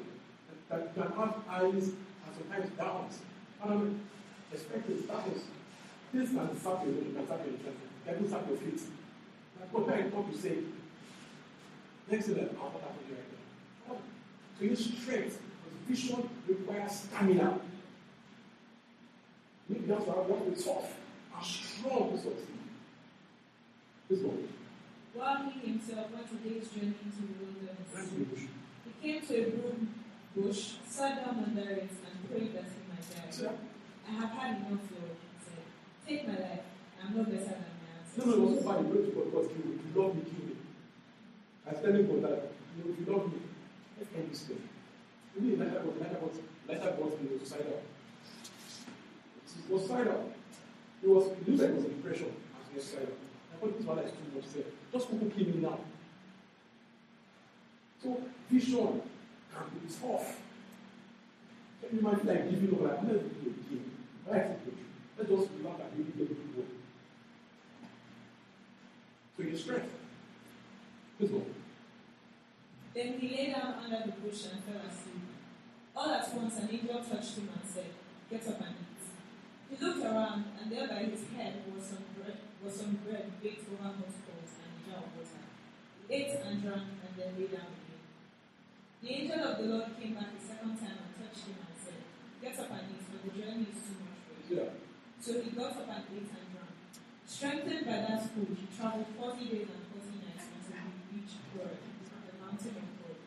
[0.68, 3.18] That you can have eyes and sometimes downs.
[3.62, 4.00] And I'm
[4.52, 5.42] expecting status.
[6.12, 7.76] This can sap your you can sap your interest.
[8.06, 8.90] Can even sap your faith.
[9.60, 10.58] Like what I thought you say.
[12.10, 13.98] Next thing, I'll what happened right there.
[14.58, 15.40] So you need strength.
[15.86, 17.58] Because vision requires stamina.
[19.68, 20.94] You need to have to be tough
[21.36, 22.55] and strong to.
[24.08, 24.48] This one.
[25.14, 28.44] While he himself went a day's journey into the wilderness, Thank you, Bush.
[28.84, 29.94] he came to a broom
[30.36, 33.52] bush, sat down under it, and prayed that he might die.
[34.06, 35.64] I have had enough, Lord, he said.
[36.06, 36.60] Take my life.
[37.02, 38.18] I am no better than my ancestors.
[38.18, 38.66] No, no, it ancestors.
[38.66, 38.84] wasn't bad.
[38.86, 40.54] You pray to God because you, you love me, kill me.
[41.66, 42.40] I was telling God that
[42.76, 43.38] you know, if you love me,
[43.98, 44.62] let's end this thing.
[45.34, 46.36] Maybe Elijah was Elijah was
[46.68, 47.80] Elijah was he was suicidal.
[49.66, 50.32] He was suicidal.
[51.02, 53.14] It was it looked like it was a depression as he was suicidal.
[53.60, 54.44] Thought this one is much.
[54.46, 55.78] Say, just kill me now.
[58.02, 59.02] So vision
[59.52, 60.36] can be tough.
[61.80, 63.80] So you feel like giving up, like not going to give.
[64.26, 64.46] Right?
[65.16, 66.66] Let's just remember that we need to work.
[69.36, 69.94] So your strength.
[71.18, 71.42] Let's go.
[72.94, 75.22] Then he lay down under the bush and fell asleep.
[75.94, 77.90] All at once an angel touched him and said,
[78.30, 79.78] Get up and eat.
[79.78, 83.70] He looked around, and there by his head was some bread, was some bread baked
[83.70, 85.46] over hot coals and a jar of water.
[86.02, 88.02] He ate and drank, and then lay down again.
[88.98, 92.02] The angel of the Lord came back a second time and touched him and said,
[92.42, 94.58] Get up and eat, for the journey is too much for you.
[94.58, 94.74] Yeah.
[95.22, 96.74] So he got up and ate and drank.
[97.22, 101.78] Strengthened by that food, he traveled 40 days and 40 nights until he reached Horeb,
[101.78, 103.18] the mountain of God.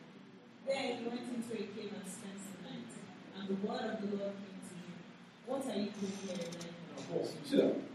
[0.68, 2.92] There he went into a cave and spent the night,
[3.40, 5.00] and the word of the Lord came to him.
[5.48, 6.76] What are you doing here, Elijah?
[6.92, 7.88] Of course, you see that?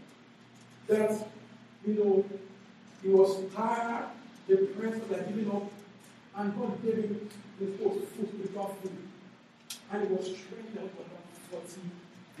[1.86, 2.24] You know,
[3.00, 4.06] he was tired,
[4.48, 5.70] depressed, like giving up,
[6.36, 7.30] and God gave him
[7.60, 8.96] the food, food, spiritual food.
[9.92, 11.80] And he was strengthened for about 40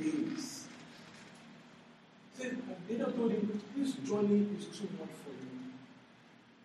[0.02, 0.64] days.
[2.36, 2.48] See,
[2.88, 5.46] they just told him, this journey is too much for you.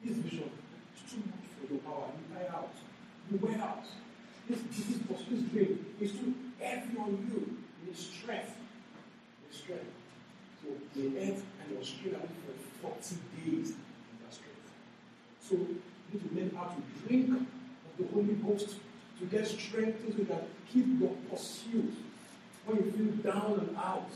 [0.04, 0.50] This vision
[0.96, 2.10] is too much for your power.
[2.18, 2.74] You tire out.
[3.32, 3.86] You wear out.
[4.50, 4.98] This, this, this,
[5.30, 7.40] this dream is too heavy on you.
[7.40, 8.56] You need strength.
[8.58, 9.92] You need strength.
[10.62, 13.16] So they ate and straight away for 40
[13.46, 13.76] days in
[14.24, 14.72] that strength.
[15.42, 15.82] So you
[16.14, 18.76] need to learn how to drink of the Holy Ghost
[19.20, 20.40] to get strength so can
[20.72, 21.94] keep your pursuit
[22.66, 24.10] when you feel down and out.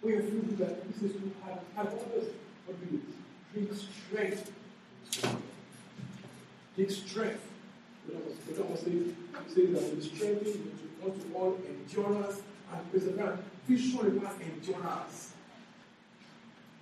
[0.00, 2.28] When you feel that this is too hard, hard others,
[2.66, 3.02] what you?
[3.52, 4.52] Drink strength.
[6.76, 7.46] Take strength.
[8.08, 9.12] The Bible says,
[9.48, 10.72] says that in strength you
[11.02, 12.40] want to all endurance
[12.72, 13.42] and perseverance.
[13.68, 15.32] Vision requires endurance.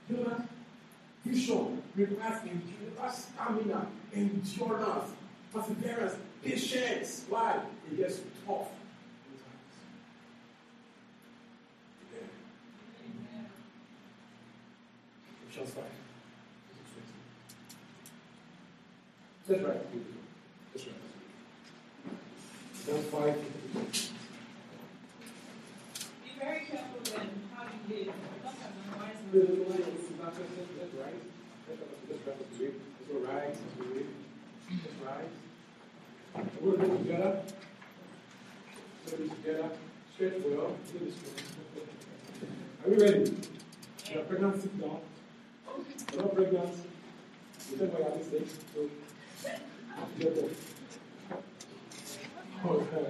[0.09, 0.49] You know that?
[1.25, 5.11] Vision requires endurance, stamina, endurance,
[5.53, 7.25] perseverance, patience.
[7.29, 7.61] Why?
[7.91, 8.69] It gets tough.
[15.51, 15.85] Ephesians 5.
[19.49, 19.81] That's right.
[20.73, 20.97] That's right.
[22.75, 23.35] Ephesians 5.
[26.25, 28.15] Be very careful then how you live,
[28.45, 28.55] not
[29.03, 29.98] as unwise
[30.29, 30.37] Right.
[30.37, 31.15] That's right.
[31.67, 32.37] That's all right.
[33.09, 34.07] That's right.
[34.85, 35.29] That's right.
[36.61, 37.43] We're going to going
[39.07, 39.71] to do together.
[40.15, 40.77] Stretch well.
[40.93, 41.15] Do this.
[42.85, 43.37] Are we ready?
[44.13, 44.99] You're pregnant, sit down.
[46.13, 46.75] You're not pregnant.
[47.71, 48.51] You tell me at this stage.
[48.75, 48.81] So,
[50.19, 50.51] get up.
[52.65, 53.03] Oh, okay.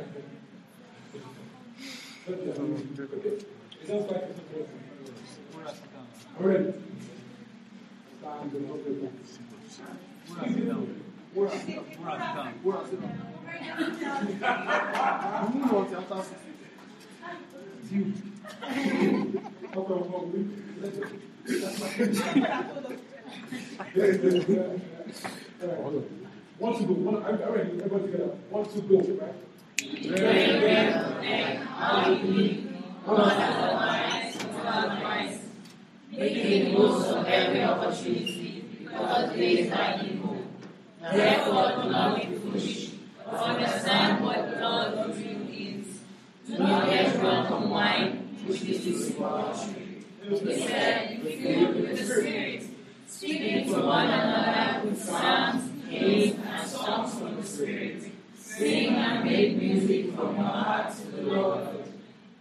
[2.29, 3.37] Okay.
[3.89, 4.69] Five percent?
[6.41, 6.88] All right.
[8.21, 9.15] Stand and not pregnant.
[11.35, 11.81] Where are you?
[12.63, 12.99] Where are you?
[17.91, 18.05] You.
[19.77, 20.49] Okay, well, we-
[20.81, 21.05] let's go.
[25.63, 26.05] All right.
[26.59, 26.93] One to go.
[26.95, 27.71] One, are you ready?
[27.71, 28.33] Everybody together.
[28.51, 29.35] One to go, right?
[36.19, 40.37] Making use of every opportunity, because days are evil.
[41.01, 42.91] Therefore, do not be foolish,
[43.25, 46.01] but understand what the of you is.
[46.47, 50.05] Do not get drunk on wine, which is debauchery.
[50.29, 52.65] Instead, be filled with the Spirit,
[53.07, 58.13] speaking to one another with psalms, hymns, and songs from the Spirit.
[58.37, 61.69] Sing and make music from your heart to the Lord.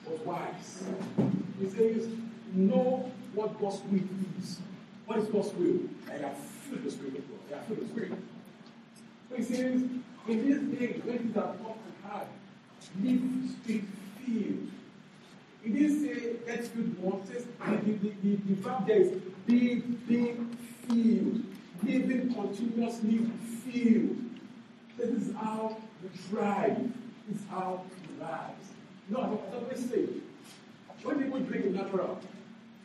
[0.05, 0.85] but wise.
[1.61, 2.09] He says,
[2.55, 4.01] know what God's will
[4.39, 4.61] is.
[5.07, 5.81] What is God's will?
[6.11, 7.59] And I filled the Spirit of God.
[7.59, 8.13] I filled the Spirit.
[9.29, 9.83] So he says,
[10.29, 12.27] in these days, when things are tough and hard,
[13.03, 13.85] live spirit
[14.25, 14.71] filled.
[15.65, 17.29] He didn't say get filled once.
[17.29, 21.45] The, the, the, the verb there is be being filled.
[21.83, 23.27] Living continuously
[23.65, 24.32] filled.
[25.53, 26.79] How we thrive.
[27.31, 28.69] Is how we rise.
[29.11, 30.07] No, I always say,
[31.03, 32.19] when people drink in natural,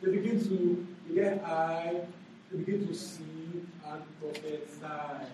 [0.02, 2.02] they begin to they get high,
[2.52, 3.22] they begin to see
[3.86, 5.24] and prophesy.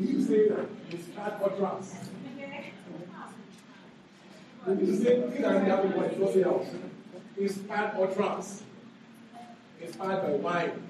[0.00, 1.94] You say that it's bad utterance.
[4.66, 6.66] You say things that happen when it's nothing else.
[7.38, 8.64] Inspired utterance.
[9.80, 10.82] Inspired by wine.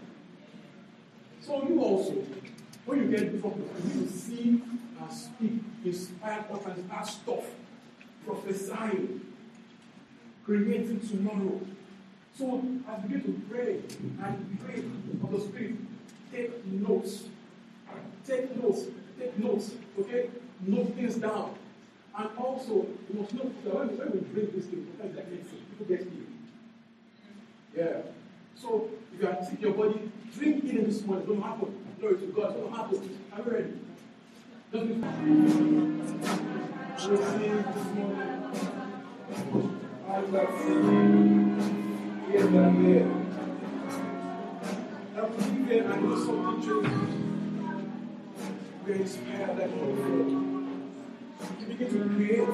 [1.42, 2.14] So you also,
[2.90, 4.62] when you get before people, you see
[5.00, 7.44] and speak inspired utterance, inspired stuff,
[8.26, 9.20] prophesying,
[10.44, 11.60] creating tomorrow.
[12.36, 13.80] So as we begin to pray
[14.24, 14.82] and pray
[15.22, 15.76] of the Spirit,
[16.32, 17.24] take notes.
[18.26, 18.86] Take notes.
[19.18, 19.70] Take notes.
[20.00, 20.28] Okay?
[20.66, 21.54] Note things down.
[22.18, 26.00] And also, you must know that when, we drink this thing, sometimes like people get
[26.00, 26.16] ill.
[27.76, 28.02] Yeah.
[28.56, 31.26] So if you are sick your body, drink in this morning.
[31.26, 31.89] Don't happen.
[32.00, 32.56] Glory to God.
[32.56, 33.18] It don't happen.
[33.36, 33.72] Are we ready?
[34.72, 36.10] Receive this.
[36.90, 37.18] I know
[48.86, 49.70] you're inspired.
[51.60, 52.48] You begin to create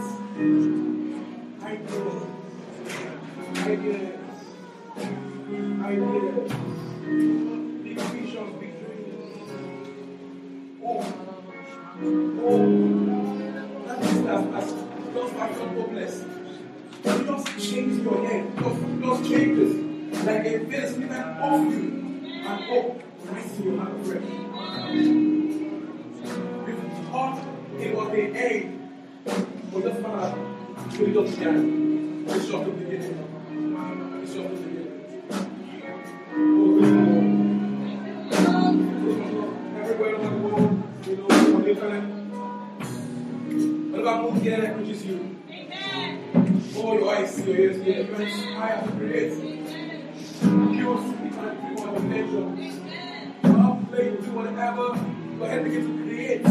[17.58, 23.56] change your head, just, just changes like a face even off you and hope rise
[23.56, 24.22] to your hand fresh.
[26.66, 26.72] We
[27.10, 27.36] thought
[27.78, 28.92] it was the end,
[29.72, 31.38] but just found out really just.
[32.28, 33.18] It's just the beginning.
[34.22, 34.85] It's just the beginning.
[47.56, 48.04] Your eyes see, your.
[48.04, 48.84] You're inspired
[50.84, 52.46] to speak and pure imagination.
[53.42, 54.86] Love, play, do whatever.
[55.38, 55.70] Go ahead to
[56.04, 56.46] create.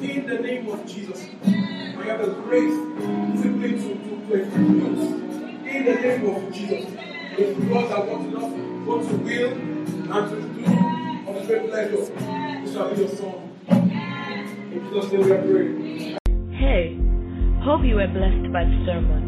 [0.00, 1.28] In the name of Jesus.
[1.42, 2.74] We have the grace
[3.40, 4.98] simply to, to, to execute.
[5.66, 6.84] In the name of Jesus.
[7.40, 11.96] It's God that wants enough, wants to will, and to do of great pleasure.
[11.96, 13.56] This shall be your song.
[13.70, 16.18] In Jesus' name we are.
[16.56, 16.98] Hey,
[17.62, 19.27] hope you were blessed by the sermon.